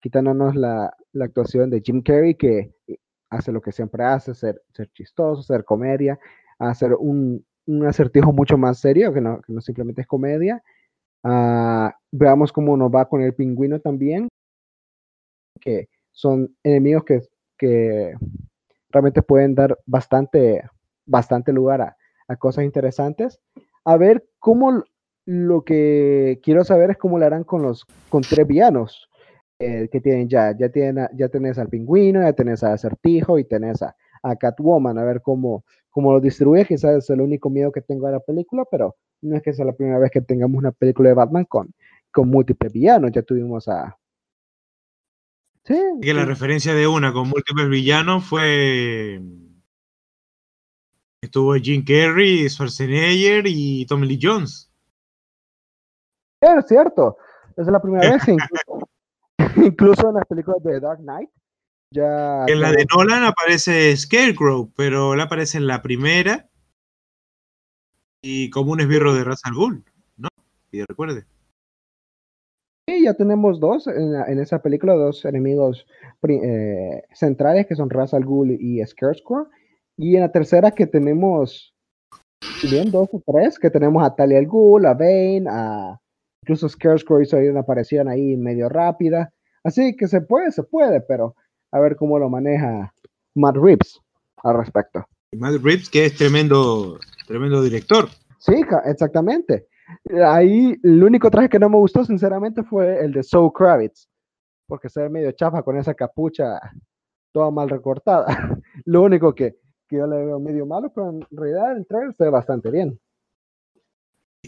[0.00, 2.74] quitándonos la, la actuación de Jim Carrey, que
[3.30, 6.18] hace lo que siempre hace, ser, ser chistoso, ser comedia,
[6.58, 10.62] hacer un, un acertijo mucho más serio, que no, que no simplemente es comedia.
[11.24, 14.28] Uh, veamos cómo nos va con el pingüino también,
[15.60, 17.20] que son enemigos que,
[17.56, 18.14] que
[18.92, 20.62] realmente pueden dar bastante,
[21.06, 21.96] bastante lugar a,
[22.38, 23.40] cosas interesantes.
[23.84, 24.84] A ver cómo
[25.26, 29.10] lo que quiero saber es cómo lo harán con los con tres villanos
[29.58, 30.56] eh, que tienen ya.
[30.56, 33.94] Ya, tienen, ya tenés al pingüino, ya tenés a Acertijo y tenés a,
[34.38, 34.98] Catwoman.
[34.98, 36.64] A ver cómo, cómo lo distribuye.
[36.64, 39.66] Quizás es el único miedo que tengo de la película, pero no es que sea
[39.66, 41.74] la primera vez que tengamos una película de Batman con,
[42.10, 43.12] con múltiples villanos.
[43.12, 43.98] Ya tuvimos a,
[45.64, 49.20] que la referencia de una con múltiples villanos fue.
[51.20, 54.70] Estuvo Jim Carrey, Schwarzenegger y Tommy Lee Jones.
[56.40, 57.16] Es cierto.
[57.52, 58.22] Esa es la primera vez.
[58.28, 58.88] Incluso,
[59.56, 61.30] incluso, en las películas de Dark Knight,
[61.90, 66.48] Ya En la de Nolan aparece Scarecrow, pero él aparece en la primera
[68.20, 69.84] y como un esbirro de Ra's al Ghul,
[70.16, 70.28] ¿no?
[70.70, 71.26] Y recuerde.
[73.02, 75.86] Ya tenemos dos en, la- en esa película, dos enemigos
[76.28, 79.46] eh, centrales que son Ra's al Ghul y Scarecrow.
[79.96, 81.74] Y en la tercera que tenemos,
[82.70, 85.98] bien, dos o tres, que tenemos a Talia al Ghul, a Bane, a
[86.42, 89.32] incluso Scarecrow hizo ahí una aparición ahí medio rápida.
[89.64, 91.36] Así que se puede, se puede, pero
[91.72, 92.92] a ver cómo lo maneja
[93.34, 94.00] Matt Reeves
[94.42, 95.04] al respecto.
[95.36, 98.08] Matt Reeves, que es tremendo, tremendo director.
[98.38, 98.54] Sí,
[98.86, 99.68] exactamente.
[100.24, 104.08] Ahí el único traje que no me gustó, sinceramente, fue el de Zoe Kravitz,
[104.66, 106.58] porque se ve medio chafa con esa capucha
[107.32, 108.26] toda mal recortada.
[108.84, 109.56] Lo único que,
[109.88, 112.98] que yo le veo medio malo, pero en realidad el trailer se ve bastante bien.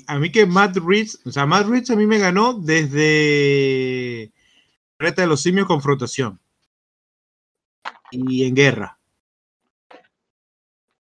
[0.07, 4.33] A mí que Matt Reeves, o sea, Matt Reeves a mí me ganó desde
[4.99, 6.41] Reta de los Simios Confrontación.
[8.11, 8.99] Y en Guerra.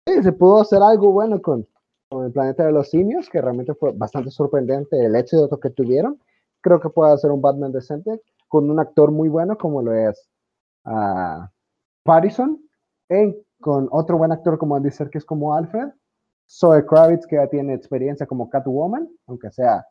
[0.05, 1.67] Sí, se pudo hacer algo bueno con,
[2.21, 6.19] el planeta de los simios, que realmente fue bastante sorprendente el éxito que tuvieron.
[6.61, 10.29] Creo que puede hacer un Batman decente con un actor muy bueno como lo es
[10.85, 11.49] ah,
[12.03, 12.59] Pattinson,
[13.59, 15.89] con otro buen actor como Andy Serkis como Alfred,
[16.47, 19.85] Zoe Kravitz que ya tiene experiencia como Catwoman, aunque sea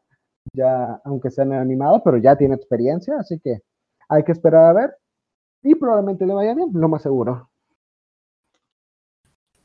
[0.53, 3.59] ya, aunque sea animado, pero ya tiene experiencia, así que
[4.09, 4.97] hay que esperar a ver
[5.63, 7.49] y probablemente le vaya bien, lo más seguro.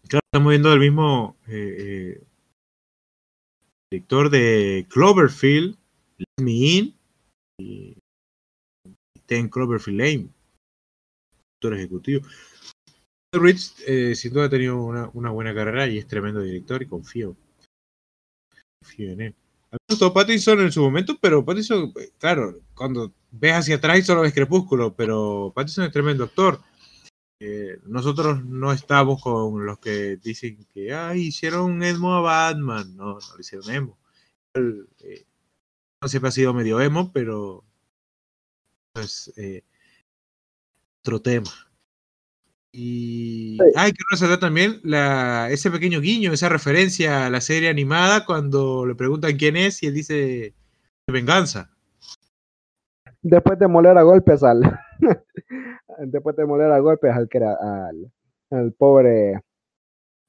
[0.03, 2.26] Estamos viendo el mismo eh, eh,
[3.92, 5.78] director de Cloverfield,
[6.18, 6.96] Let Me In,
[7.60, 7.98] y
[9.26, 10.30] Ten Cloverfield Lane,
[11.62, 12.28] director ejecutivo.
[13.34, 16.88] Rich eh, sin duda ha tenido una, una buena carrera y es tremendo director y
[16.88, 17.36] confío.
[18.82, 19.36] Confío en él.
[19.70, 23.76] A mí me gustó Pattinson en su momento, pero Pattinson, eh, claro, cuando ves hacia
[23.76, 26.62] atrás solo ves Crepúsculo, pero Pattinson es tremendo actor.
[27.40, 32.96] Eh, nosotros no estamos con los que dicen que ay, hicieron emo a Batman.
[32.96, 33.98] No, no le hicieron emo.
[34.56, 35.26] Eh,
[36.02, 37.64] no siempre ha sido medio emo, pero
[38.96, 39.64] es eh,
[41.02, 41.50] otro tema.
[42.72, 43.72] Y Sí.
[43.76, 48.86] hay que resaltar también la, ese pequeño guiño, esa referencia a la serie animada cuando
[48.86, 50.54] le preguntan quién es y él dice
[51.08, 51.72] venganza.
[53.22, 54.62] después de moler a golpes al
[56.00, 58.12] después de moler a golpes al que era al,
[58.52, 59.41] al pobre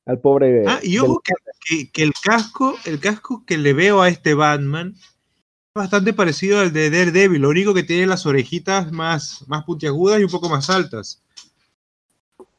[0.07, 4.01] al pobre Ah, y ojo que, que- que el casco, el casco que le veo
[4.01, 8.91] a este Batman es bastante parecido al de Daredevil, lo único que tiene las orejitas
[8.91, 11.23] más, más puntiagudas y un poco más altas.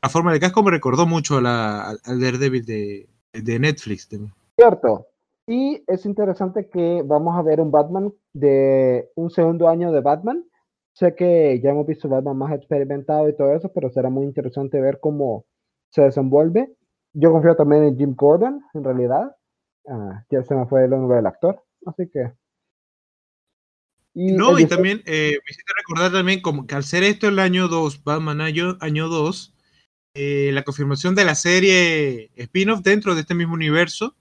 [0.01, 4.07] La forma del casco me recordó mucho a la- al, al Daredevil de, de Netflix.
[4.07, 4.33] también.
[4.55, 5.07] cierto
[5.47, 10.45] y es interesante que vamos a ver un Batman de un segundo año de Batman
[10.93, 14.81] sé que ya hemos visto Batman más experimentado y todo eso pero será muy interesante
[14.81, 15.45] ver cómo
[15.91, 16.73] se desenvuelve.
[17.13, 19.35] Yo confío también en Jim Gordon en realidad.
[19.87, 22.33] Ah, ya se me fue el nombre del actor así que.
[24.13, 27.39] Y No, y también eh, me hiciste recordar también como que al ser esto el
[27.39, 29.55] año 2, Batman año, año 2,
[30.15, 34.15] eh, la confirmación de la serie spin-off dentro de este mismo universo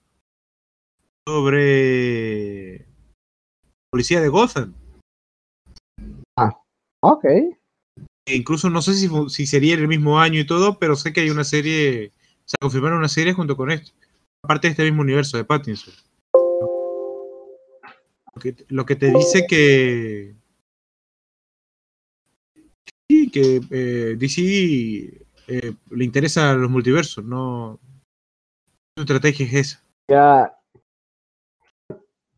[1.26, 2.86] sobre
[3.90, 4.74] Policía de Gotham.
[7.00, 7.24] Ok
[8.26, 11.30] E incluso no sé si, sería el mismo año y todo, pero sé que hay
[11.30, 13.92] una serie, o sea, confirmaron una serie junto con esto,
[14.44, 15.94] aparte de este mismo universo de Pattinson.
[18.34, 20.34] Lo que, lo que te dice que
[23.10, 27.80] sí, que eh, DC eh, le interesa los multiversos, no
[28.94, 29.84] su estrategia es esa.
[30.10, 30.58] Ya,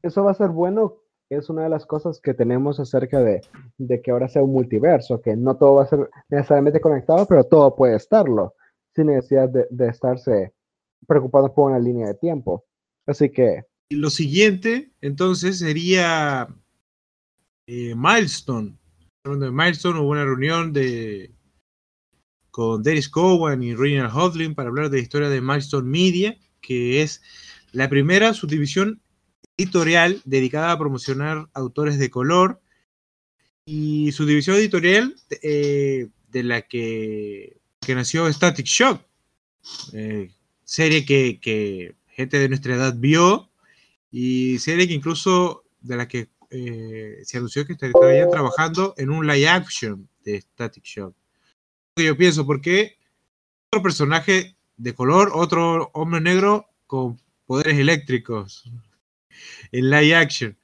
[0.03, 1.00] eso va a ser bueno.
[1.31, 3.41] Es una de las cosas que tenemos acerca de,
[3.79, 7.45] de que ahora sea un multiverso, que no todo va a ser necesariamente conectado, pero
[7.45, 8.55] todo puede estarlo,
[8.97, 10.53] sin necesidad de, de estarse
[11.07, 12.65] preocupando por una línea de tiempo.
[13.07, 16.49] Así que, lo siguiente, entonces, sería
[17.69, 18.77] eh, Milestone.
[19.25, 21.33] Hablando de Milestone, hubo una reunión de
[22.51, 27.03] con Dennis Cowan y Reginald Hodlin para hablar de la historia de Milestone Media, que
[27.03, 27.23] es
[27.71, 29.01] la primera subdivisión
[29.61, 32.61] editorial dedicada a promocionar autores de color.
[33.67, 39.03] Y su división editorial eh, de la que, que nació Static Shock,
[39.93, 40.31] eh,
[40.65, 43.51] serie que, que gente de nuestra edad vio
[44.11, 49.27] y serie que incluso de la que eh, se anunció que estarían trabajando en un
[49.27, 51.15] live action de Static Shock.
[51.97, 52.99] Yo pienso, porque
[53.69, 58.65] otro personaje de color, otro hombre negro con poderes eléctricos
[59.73, 60.57] en live action.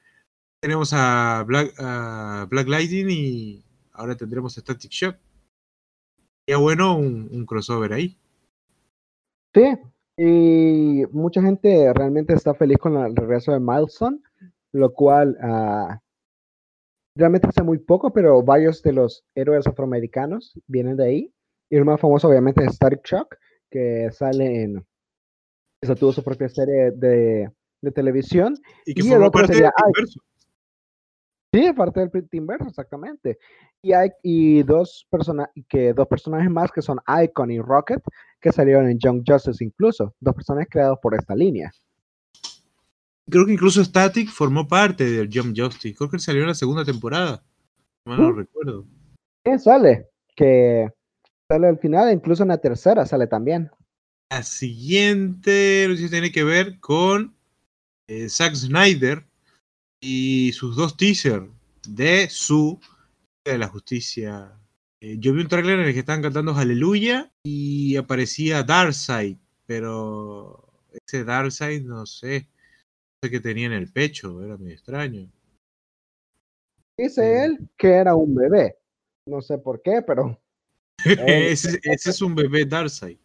[0.61, 3.63] Tenemos a Black, Lightning y
[3.93, 5.17] ahora tendremos a Static Shock.
[6.45, 8.17] sería bueno un, un crossover ahí.
[9.53, 9.77] Sí,
[10.17, 14.19] y mucha gente realmente está feliz con el regreso de Milestone,
[14.73, 16.01] lo cual ah,
[17.15, 21.33] realmente hace muy poco, pero varios de los héroes afroamericanos vienen de ahí.
[21.69, 23.35] Y el más famoso obviamente es Static Shock,
[23.69, 24.85] que sale en...
[25.83, 27.51] Eso tuvo su propia serie de,
[27.81, 28.57] de televisión.
[28.85, 30.21] Y que Y parte sería del Teamverso.
[31.53, 33.39] Sí, parte del Pretty Inverso, exactamente.
[33.81, 38.01] Y hay y dos, persona que, dos personajes más que son Icon y Rocket,
[38.41, 40.13] que salieron en Young Justice incluso.
[40.19, 41.71] Dos personajes creados por esta línea.
[43.29, 45.95] Creo que incluso Static formó parte del Jump Justice.
[45.95, 47.43] Creo que salió en la segunda temporada.
[48.05, 48.37] No no Mm.
[48.37, 48.85] recuerdo.
[49.45, 50.89] Sí, sale, que
[51.49, 53.69] sale al final, incluso en la tercera sale también.
[54.29, 57.36] La siguiente noticia tiene que ver con
[58.07, 59.23] eh, Zack Snyder
[60.01, 61.47] y sus dos teasers
[61.87, 62.79] de su
[63.45, 64.51] de la justicia.
[65.01, 70.67] Eh, yo vi un tráiler en el que estaban cantando Aleluya y aparecía Darkseid, pero
[70.91, 75.29] ese Darkseid no sé, no sé qué tenía en el pecho, era muy extraño.
[76.97, 77.43] Dice Sí.
[77.45, 78.77] él que era un bebé.
[79.27, 80.39] No sé por qué, pero
[81.05, 83.17] ese, ese es un bebé Darkseid.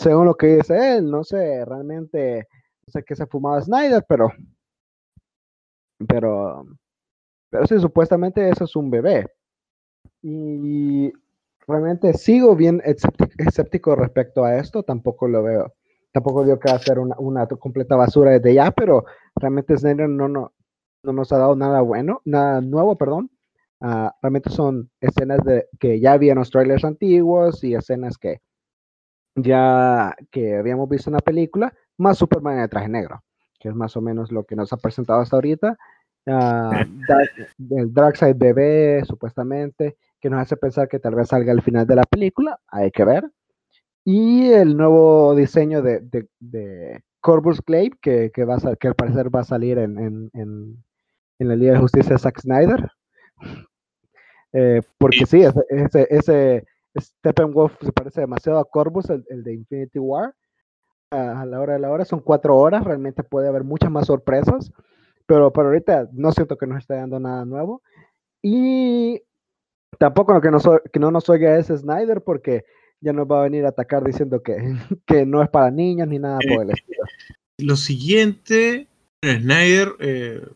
[0.00, 2.48] según lo que dice él, no sé, realmente,
[2.90, 4.32] sé qué se fumaba Snyder, pero,
[6.08, 6.66] pero,
[7.50, 9.26] pero sí, supuestamente eso es un bebé.
[10.22, 11.12] Y
[11.66, 15.74] realmente sigo bien escéptico, respecto a esto, tampoco lo veo,
[16.12, 19.04] tampoco veo que va a ser una, una completa basura desde ya, pero
[19.36, 20.52] realmente Snyder no, no,
[21.02, 23.30] no nos ha dado nada bueno, nada nuevo, perdón.
[23.80, 28.40] Ah, realmente son escenas de, que ya había en los trailers antiguos y escenas que
[29.36, 33.22] ya que habíamos visto en la película, más Superman en el traje negro,
[33.58, 35.78] que es más o menos lo que nos ha presentado hasta ahorita.
[36.26, 37.30] Ah, Dark-
[37.70, 41.96] el Darkseid bebé, supuestamente, que nos hace pensar que tal vez salga al final de
[41.96, 43.30] la película, hay que ver.
[44.04, 48.94] Y el nuevo diseño de, de, de Corvus Glaive, que, que, va a, que al
[48.94, 50.84] parecer va a salir en, en, en,
[51.38, 52.90] en la Liga de Justicia de Zack Snyder.
[54.52, 56.66] Eh, porque sí, ese, ese, ese
[56.98, 60.34] Steppenwolf se parece demasiado a Corvus, el, el de Infinity War.
[61.10, 64.72] A, la hora de la hora son cuatro horas, realmente puede haber muchas más sorpresas,
[65.26, 67.82] pero por ahorita no siento que nos esté dando nada nuevo.
[68.42, 69.20] Y
[69.98, 72.64] tampoco lo que, nos, que no nos oiga es Snyder, porque
[73.00, 74.56] ya nos va a venir a atacar diciendo que,
[75.06, 77.02] que no es para niños ni nada por el estilo.
[77.58, 78.88] Lo siguiente,
[79.22, 80.46] bueno, Snyder, eh,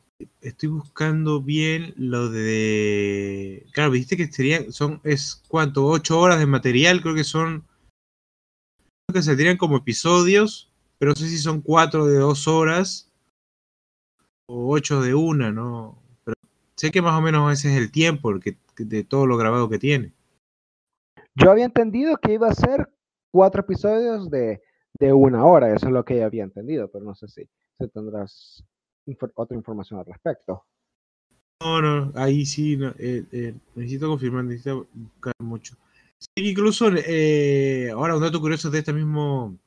[0.41, 3.67] estoy buscando bien lo de.
[3.73, 7.65] Claro, viste que sería, son, es cuánto, ocho horas de material, creo que son.
[9.15, 13.12] Que se tiran como episodios, pero no sé si son cuatro de dos horas
[14.47, 16.03] o ocho de una, ¿no?
[16.25, 16.35] Pero
[16.75, 19.69] sé que más o menos ese es el tiempo el que, de todo lo grabado
[19.69, 20.12] que tiene.
[21.37, 22.93] Yo había entendido que iba a ser
[23.31, 24.61] cuatro episodios de,
[24.99, 27.49] de una hora, eso es lo que yo había entendido, pero no sé si,
[27.79, 28.65] si tendrás
[29.37, 30.65] otra información al respecto.
[31.62, 35.77] No, no, ahí sí, no, eh, eh, necesito confirmar, necesito buscar mucho.
[36.19, 39.59] Sí, incluso, eh, ahora un dato curioso de este mismo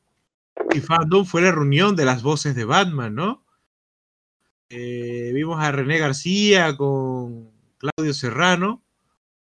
[0.81, 3.43] fandom fue la reunión de las voces de Batman, ¿no?
[4.69, 8.81] Eh, vimos a René García con Claudio Serrano,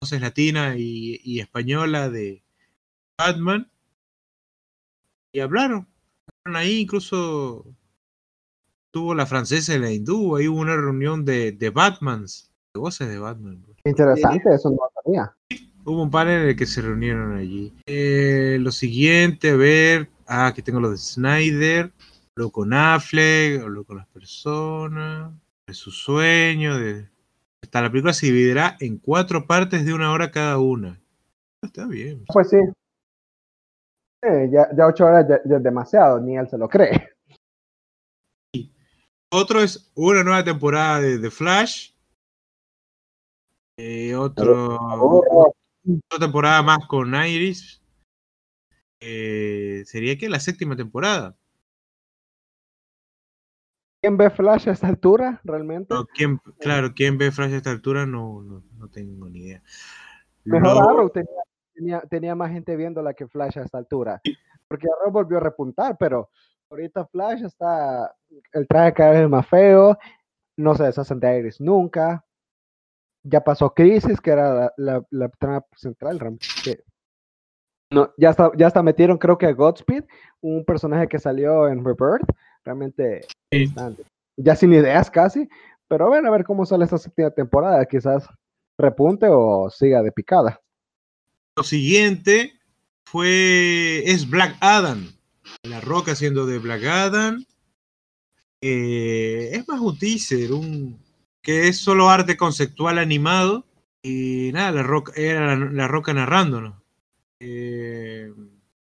[0.01, 2.45] voces latina y, española de
[3.19, 3.71] Batman,
[5.33, 5.89] y hablaron.
[6.45, 7.67] Hablaron ahí, incluso
[8.93, 13.09] tuvo la francesa y la hindú, ahí hubo una reunión de, de Batmans, de voces
[13.09, 13.63] de Batman.
[13.67, 13.79] pues.
[13.85, 15.36] Interesante, eso no lo sabía.
[15.89, 17.73] Hubo un panel en el que se reunieron allí.
[17.87, 20.11] Eh, lo siguiente, a ver.
[20.27, 21.93] Ah, aquí tengo lo de Snyder.
[22.35, 25.33] Habló con Affleck, habló con las personas.
[25.65, 26.77] De su sueño.
[26.77, 27.09] De...
[27.63, 31.01] Hasta la película se dividirá en cuatro partes de una hora cada una.
[31.63, 32.25] Está bien.
[32.33, 32.59] Pues sí.
[34.25, 37.11] Eh, ya, ya ocho horas ya, ya es demasiado, ni él se lo cree.
[39.31, 41.93] Otro es una nueva temporada de The Flash.
[43.79, 45.55] Eh, otro, Oh,
[45.87, 47.83] otra temporada más con Iris.
[49.01, 51.37] Eh, sería que la séptima temporada.
[54.03, 55.93] ¿Quién ve Flash a esta altura realmente?
[55.93, 58.07] No, ¿quién, claro, ¿quién ve Flash a esta altura?
[58.07, 59.63] No, no, no tengo ni idea.
[60.45, 61.43] Mejor Arrow tenía,
[61.75, 64.21] tenía, tenía más gente viéndola que Flash a esta altura.
[64.69, 66.31] Porque Arrow volvió a repuntar, pero
[66.71, 68.15] ahorita Flash está.
[68.53, 69.99] El traje cada vez más feo.
[70.57, 72.26] No se deshacen de Iris nunca.
[73.29, 76.19] Ya pasó Crisis, que era la, la, la trama central.
[76.21, 76.85] realmente.
[77.93, 80.05] No, ya está, ya hasta metieron, creo que a Godspeed,
[80.41, 82.29] un personaje que salió en Rebirth.
[82.65, 83.21] Realmente
[83.53, 83.73] Sí.
[84.37, 85.49] ya sin ideas casi.
[85.89, 87.85] Pero bueno, a ver cómo sale esta séptima temporada.
[87.87, 88.29] Quizás
[88.79, 90.61] repunte o siga de picada.
[91.57, 92.53] Lo siguiente
[93.07, 94.03] fue.
[94.05, 95.07] es Black Adam.
[95.63, 97.45] La Roca haciendo de Black Adam.
[98.61, 100.99] Eh, es más un teaser, un,
[101.47, 103.65] que es solo arte conceptual animado.
[104.03, 106.83] Y nada, la roca, era la, roca narrándonos.
[107.39, 108.33] Eh,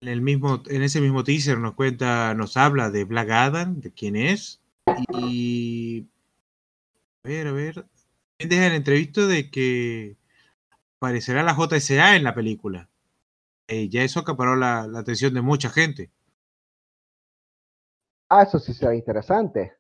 [0.03, 3.93] en, el mismo, en ese mismo teaser nos cuenta, nos habla de Black Adam, de
[3.93, 4.61] quién es.
[5.15, 6.07] Y.
[7.25, 7.87] A ver, a ver.
[8.39, 10.17] Deja el entrevista de que
[10.99, 12.91] aparecerá la JSA en la película.
[13.69, 16.11] Eh, ya eso acaparó la, la atención de mucha gente.
[18.29, 19.73] Ah, eso sí será interesante.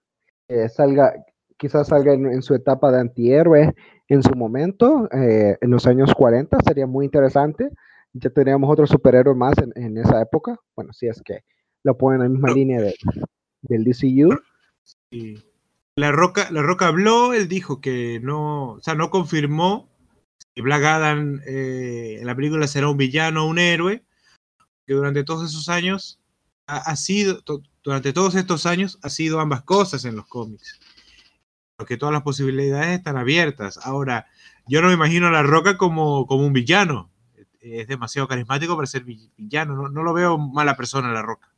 [0.74, 1.12] salga,
[1.60, 3.74] quizás salga en, su etapa de antihéroe
[4.08, 7.68] en su momento, eh, en los años 40, sería muy interesante.
[8.14, 10.56] Ya teníamos otro superhéroe más en, esa época.
[10.74, 11.44] Bueno, si es que
[11.84, 12.80] lo ponen en la misma línea
[13.60, 14.36] del DCU.
[15.96, 19.90] La Roca, la Roca habló, él dijo que no, o sea, no confirmó
[20.54, 24.02] que Black Adam eh, en la película será un villano o un héroe,
[24.86, 26.20] que durante todos esos años
[26.66, 27.42] ha, sido,
[27.82, 30.80] durante todos estos años ha sido ambas cosas en los cómics.
[31.80, 33.80] Porque todas las posibilidades están abiertas.
[33.82, 34.26] Ahora,
[34.66, 37.08] yo no me imagino a La Roca como, como un villano.
[37.58, 39.88] Es demasiado carismático para ser villano.
[39.88, 41.48] No, lo veo mala persona La Roca.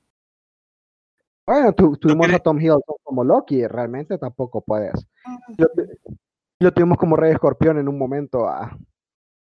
[1.45, 5.09] Bueno, tuvimos a Tom Hiddleston como Loki, realmente tampoco puedes.
[5.59, 5.67] Lo,
[6.61, 8.79] lo tuvimos como Rey Escorpión en un momento a,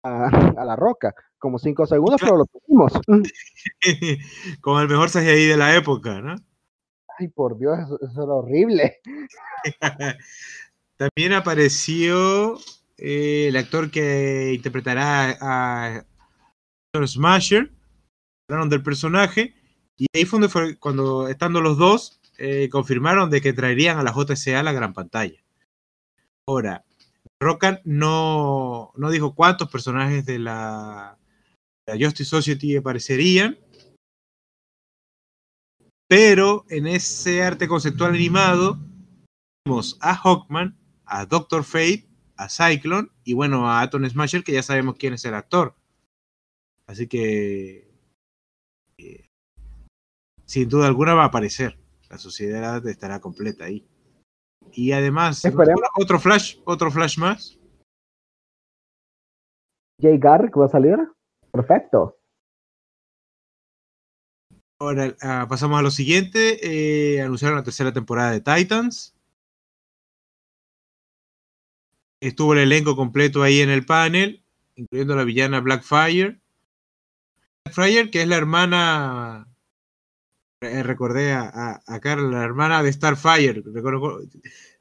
[0.03, 2.93] a, La Roca como cinco segundos, pero lo tuvimos.
[4.61, 6.37] Con el mejor CGI de la época, ¿no?
[7.21, 8.99] Ay, por Dios, eso, era horrible.
[10.97, 12.57] También apareció
[12.97, 16.03] eh, el actor que interpretará a
[17.05, 17.71] Smasher,
[18.49, 19.53] hablaron del personaje,
[19.97, 24.13] y ahí fue, fue cuando, estando los dos, eh, confirmaron de que traerían a la
[24.13, 25.43] JCA a la gran pantalla.
[26.47, 26.83] Ahora,
[27.39, 31.19] Rocan no, no dijo cuántos personajes de la
[31.87, 33.59] Justice Society aparecerían,
[36.11, 38.77] pero en ese arte conceptual animado
[39.65, 42.05] vimos a Hawkman, a Doctor Fate,
[42.35, 45.73] a Cyclone y bueno, a Atom Smasher, que ya sabemos quién es el actor.
[46.85, 47.87] Así que
[48.97, 49.29] eh,
[50.43, 51.79] sin duda alguna va a aparecer.
[52.09, 53.87] La sociedad estará completa ahí.
[54.73, 55.41] Y además,
[55.97, 57.57] otro flash, otro flash más.
[60.01, 60.97] Jay Garrick va a salir.
[61.53, 62.20] Perfecto.
[64.81, 66.57] Ahora ah, pasamos a lo siguiente.
[66.63, 69.13] Eh, anunciaron la tercera temporada de Titans.
[72.19, 74.43] Estuvo el elenco completo ahí en el panel,
[74.75, 76.41] incluyendo la villana Blackfire.
[77.63, 79.47] Blackfire, que es la hermana.
[80.61, 83.61] Eh, recordé a, a, la hermana de Starfire.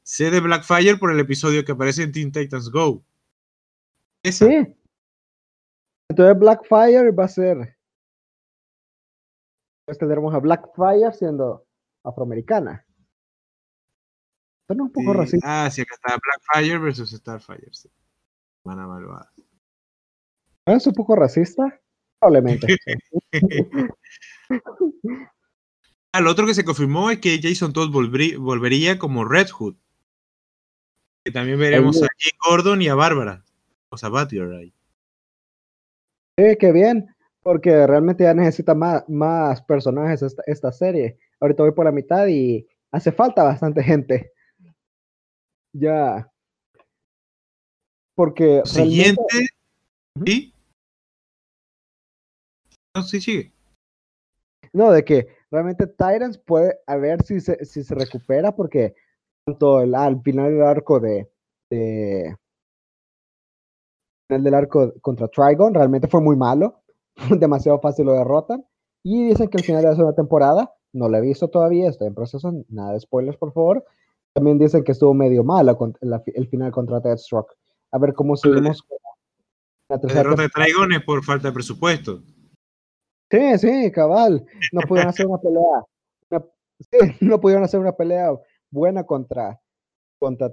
[0.01, 3.03] sé de Blackfire por el episodio que aparece en Teen Titans Go.
[4.23, 4.65] Sí.
[6.09, 7.80] Entonces Blackfire va a ser.
[9.85, 11.65] Pues tendremos a Blackfire siendo
[12.03, 12.85] afroamericana.
[14.67, 15.65] Pero un poco racista.
[15.65, 17.67] Ah, sí, acá está Blackfire versus Starfire.
[17.71, 17.89] Sí.
[18.63, 19.31] Mana malvada.
[20.65, 21.81] ¿Es un poco racista?
[22.19, 22.77] Probablemente.
[26.13, 29.75] ah, lo otro que se confirmó es que Jason Todd volvería como Red Hood.
[31.25, 33.43] Que también veremos a Jim Gordon y a Bárbara.
[33.89, 34.73] O sea, Batgirl ahí.
[36.37, 37.13] Sí, qué bien,
[37.43, 41.17] porque realmente ya necesita más, más personajes esta, serie.
[41.39, 44.31] Ahorita voy por la mitad y hace falta bastante gente.
[45.73, 46.29] Ya.
[48.15, 48.61] Porque.
[48.65, 49.23] Siguiente.
[50.25, 50.53] ¿Sí?
[52.95, 53.53] No, sí, sigue.
[54.73, 58.95] No, de que realmente Tyrants puede a ver si se, si se recupera, porque
[59.45, 61.29] tanto el, al final del arco de,
[61.69, 62.35] de
[64.29, 66.80] del arco contra Trigon realmente fue muy malo,
[67.39, 68.65] demasiado fácil lo derrotan.
[69.03, 72.07] Y dicen que el final de la segunda temporada, no lo he visto todavía, estoy
[72.07, 73.83] en proceso, nada de spoilers por favor.
[74.33, 77.53] También dicen que estuvo medio malo el final contra Deathstroke.
[77.91, 78.83] A ver cómo seguimos.
[79.89, 82.21] La derrota de Trigon es por falta de presupuesto.
[83.29, 84.45] Sí, sí, cabal.
[84.71, 85.83] No pudieron hacer una pelea.
[86.79, 88.31] sí, no pudieron hacer una pelea
[88.69, 89.59] buena contra,
[90.17, 90.49] contra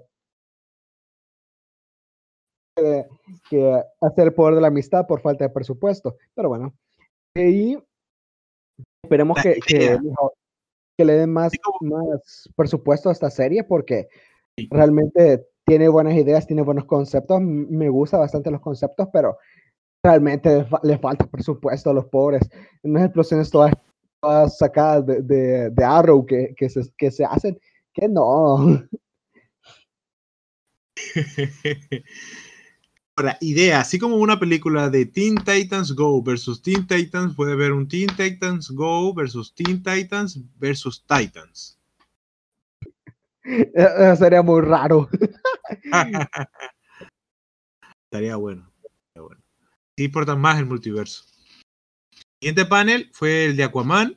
[3.51, 6.17] que hacer el poder de la amistad por falta de presupuesto.
[6.35, 6.75] Pero bueno,
[7.35, 7.79] y
[9.03, 9.59] esperemos que,
[10.97, 14.09] que, le den más, más presupuesto a esta serie porque
[14.71, 17.41] realmente tiene buenas ideas, tiene buenos conceptos.
[17.41, 19.39] Me gusta bastante los conceptos, pero
[20.03, 22.49] realmente le, falta presupuesto a los pobres.
[22.83, 23.73] Unas explosiones todas,
[24.21, 27.59] todas sacadas de, de, Arrow que, que, se, que se hacen,
[27.93, 28.83] que no.
[33.19, 37.73] Ahora, idea, así como una película de Teen Titans Go versus Teen Titans, puede haber
[37.73, 41.81] un Teen Titans Go versus Teen Titans versus Titans.
[43.75, 45.09] Eso sería muy raro.
[48.05, 48.71] Estaría bueno.
[48.85, 49.43] Estaría bueno.
[49.97, 51.25] Sí importa más el multiverso.
[52.41, 54.17] Siguiente panel fue el de Aquaman,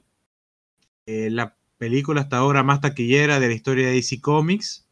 [1.07, 4.87] eh, la película hasta ahora más taquillera de la historia de DC Comics.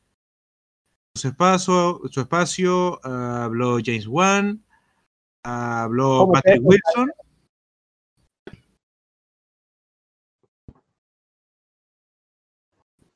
[1.16, 4.64] Su espacio, su espacio ah, habló James Wan,
[5.43, 7.12] habló ¿Cómo Patrick Wilson.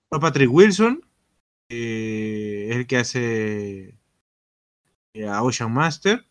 [0.10, 1.02] Habló Patrick Wilson,
[1.70, 3.98] eh, es el que hace
[5.14, 6.26] eh, a Ocean Master.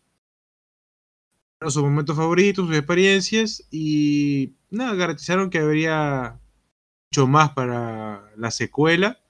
[1.59, 6.39] Fueron sus momentos favoritos, sus experiencias y nada, garantizaron que habría
[7.11, 9.22] mucho más para la secuela.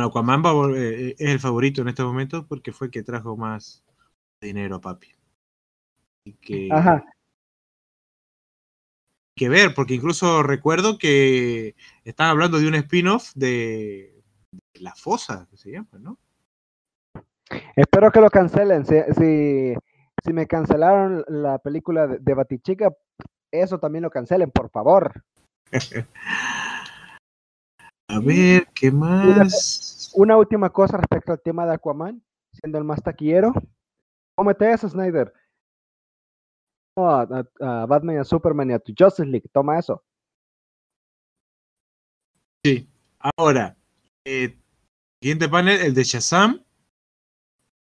[0.00, 3.02] Aquaman va a vol- eh, es el favorito en este momento porque fue el que
[3.02, 3.84] trajo más
[4.40, 5.08] dinero a papi.
[6.24, 7.04] Y que, Ajá.
[9.36, 14.22] que ver, porque incluso recuerdo que están hablando de un spin-off de,
[14.74, 16.18] de La Fosa, que se llama, ¿no?
[17.76, 18.84] Espero que lo cancelen.
[18.86, 19.74] Si, si,
[20.24, 22.92] si me cancelaron la película de, de Batichica,
[23.52, 25.22] eso también lo cancelen, por favor.
[28.16, 30.12] A ver, ¿qué más?
[30.14, 33.52] Una última cosa respecto al tema de Aquaman, siendo el más taquillero.
[34.34, 35.32] Cómete eso, Snyder.
[36.98, 37.26] A,
[37.60, 39.48] a- a Batman y a Superman y a tu Justice League.
[39.52, 40.02] Toma eso.
[42.64, 42.88] Sí.
[43.36, 43.76] Ahora,
[44.24, 44.58] eh,
[45.20, 46.64] siguiente panel, el de Shazam.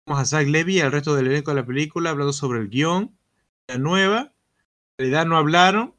[0.06, 2.68] Vamos a Zach Levy y al resto del elenco de la película hablando sobre el
[2.68, 3.16] guion,
[3.68, 4.32] la nueva.
[4.98, 5.94] En realidad no hablaron.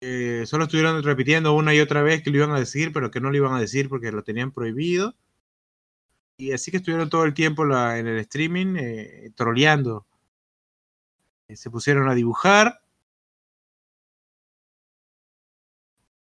[0.00, 3.20] Eh, solo estuvieron repitiendo una y otra vez que lo iban a decir, pero que
[3.20, 5.14] no lo iban a decir porque lo tenían prohibido.
[6.38, 10.06] Y así que estuvieron todo el tiempo en el streaming eh, troleando.
[11.48, 12.82] Eh, se pusieron a dibujar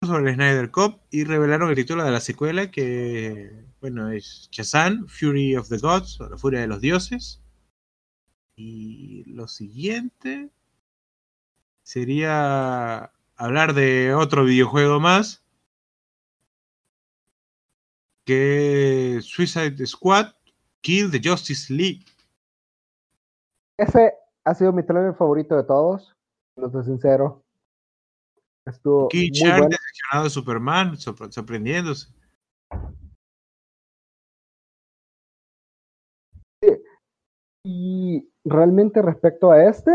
[0.04, 5.08] sobre el Snyder Cup y revelaron el título de la secuela que, bueno, es Shazam,
[5.08, 7.42] Fury of the Gods, o la furia de los dioses.
[8.56, 10.50] Y lo siguiente
[11.84, 13.12] sería
[13.42, 15.44] hablar de otro videojuego más,
[18.24, 20.28] que Suicide Squad,
[20.82, 22.06] Kill the Justice League.
[23.80, 24.14] Ese
[24.46, 26.16] ha sido mi trailer favorito de todos.
[26.56, 27.44] No soy sincero.
[28.64, 29.70] Estuvo King muy bueno.
[29.70, 32.14] decepcionado de Superman, sorprendiéndose.
[37.64, 39.92] Y realmente respecto a este,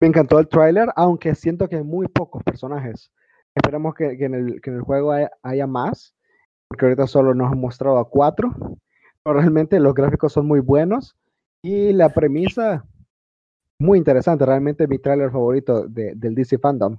[0.00, 3.10] me encantó el tráiler, aunque siento que hay muy pocos personajes.
[3.54, 6.14] Esperamos que, en, el, juego haya, más,
[6.68, 8.54] porque ahorita solo nos han mostrado a cuatro.
[9.22, 11.16] Pero realmente los gráficos son muy buenos
[11.62, 12.84] y la premisa
[13.78, 14.44] muy interesante.
[14.44, 16.96] Realmente mi tráiler favorito de- del DC Fandom.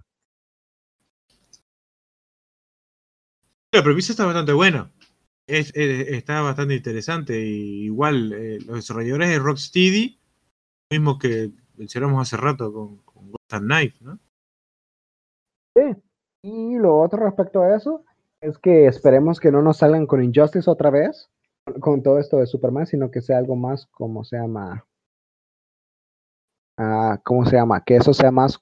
[3.71, 4.91] La premisa está bastante buena.
[5.47, 7.39] Es- está bastante interesante.
[7.39, 10.19] Y igual, eh, los desarrolladores de Rocksteady,
[10.91, 14.19] mismo que mencionamos hace rato con, con Gotham Knife, ¿no?
[16.41, 18.03] Y lo otro respecto a eso
[18.41, 21.29] es que esperemos que no nos salgan con Injustice otra vez,
[21.79, 24.85] con todo esto de Superman, sino que sea algo más, como se llama?
[26.77, 27.83] Ah, ¿Cómo se llama?
[27.83, 28.59] Que eso sea más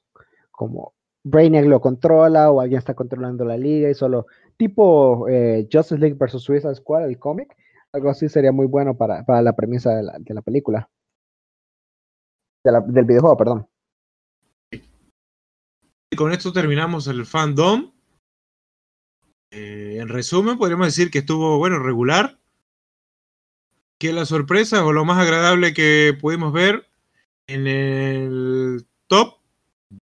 [0.52, 0.94] como
[1.24, 6.16] Brainiac lo controla o alguien está controlando la liga y solo tipo eh, Justice League
[6.18, 7.56] versus Suicide Squad, el cómic.
[7.92, 10.90] Algo así sería muy bueno para, para la premisa de la, de la película.
[12.66, 13.68] Del videojuego, perdón.
[14.72, 17.92] Y con esto terminamos el fandom.
[19.52, 22.40] Eh, en resumen, podríamos decir que estuvo, bueno, regular.
[24.00, 26.90] Que la sorpresa o lo más agradable que pudimos ver
[27.48, 29.38] en el top,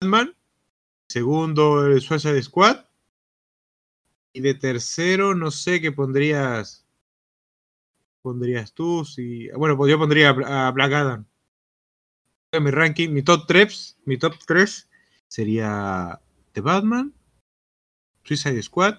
[0.01, 0.34] Batman.
[1.09, 2.84] Segundo, el Suicide Squad.
[4.32, 6.84] Y de tercero, no sé qué pondrías.
[8.22, 9.48] Pondrías tú, si.
[9.51, 11.30] Bueno, yo pondría a Black Adam.
[12.59, 14.90] Mi ranking, mi top 3, mi top 3
[15.28, 16.20] sería
[16.51, 17.14] The Batman,
[18.24, 18.94] Suicide Squad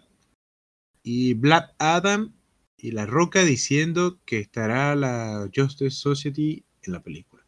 [1.04, 2.34] y Black Adam
[2.78, 7.44] y La Roca diciendo que estará la Justice Society en la película.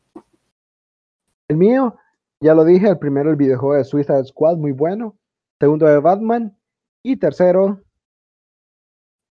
[1.47, 1.97] El mío,
[2.41, 5.17] ya lo dije, el primero el videojuego de Suicide Squad, muy bueno.
[5.57, 6.57] Segundo de Batman.
[7.01, 7.81] Y tercero.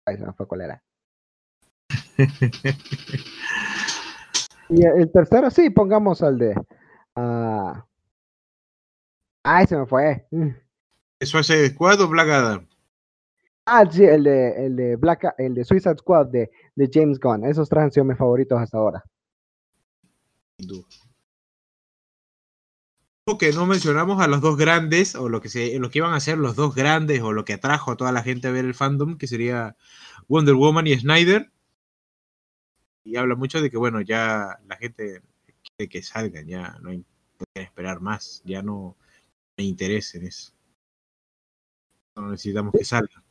[0.07, 0.83] Ay, se me fue cuál era.
[4.69, 6.55] Y el el tercero, sí, pongamos al de.
[7.15, 7.85] ah,
[9.43, 10.25] Ay, se me fue.
[10.31, 10.49] Mm.
[11.21, 12.67] Suicide Squad o Black Adam.
[13.65, 17.45] Ah, sí, el de, el de Black, el de Suicide Squad de, de James Gunn.
[17.45, 19.03] Esos tres han sido mis favoritos hasta ahora.
[23.39, 26.19] Que no mencionamos a los dos grandes, o lo que, se, lo que iban a
[26.19, 28.75] ser los dos grandes, o lo que atrajo a toda la gente a ver el
[28.75, 29.75] fandom, que sería
[30.27, 31.51] Wonder Woman y Snyder.
[33.05, 35.21] Y habla mucho de que, bueno, ya la gente
[35.63, 37.05] quiere que salgan, ya no hay
[37.37, 38.95] pueden esperar más, ya no
[39.57, 40.53] me interesa en eso.
[42.15, 43.23] No necesitamos que salgan.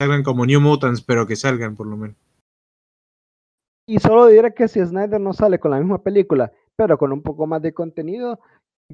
[0.00, 2.16] Salgan como New Mutants, pero que salgan por lo menos.
[3.86, 7.22] Y solo diré que si Snyder no sale con la misma película, pero con un
[7.22, 8.40] poco más de contenido,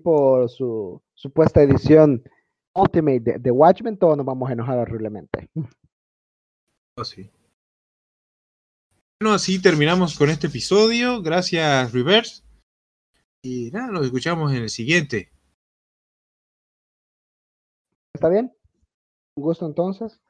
[0.02, 2.22] por su supuesta edición
[2.74, 5.48] Ultimate de, Watchmen, todos nos vamos a enojar horriblemente.
[6.96, 7.30] Oh, sí.
[9.20, 11.20] Bueno, así terminamos con este episodio.
[11.20, 12.44] Gracias, Reverse.
[13.42, 15.32] Y nada, nos escuchamos en el siguiente.
[18.14, 18.54] ¿Está bien?
[19.36, 20.20] Un gusto entonces.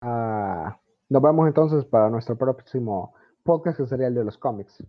[0.00, 0.80] Ah,
[1.10, 4.82] nos vemos entonces para nuestro próximo podcast que sería el de los cómics.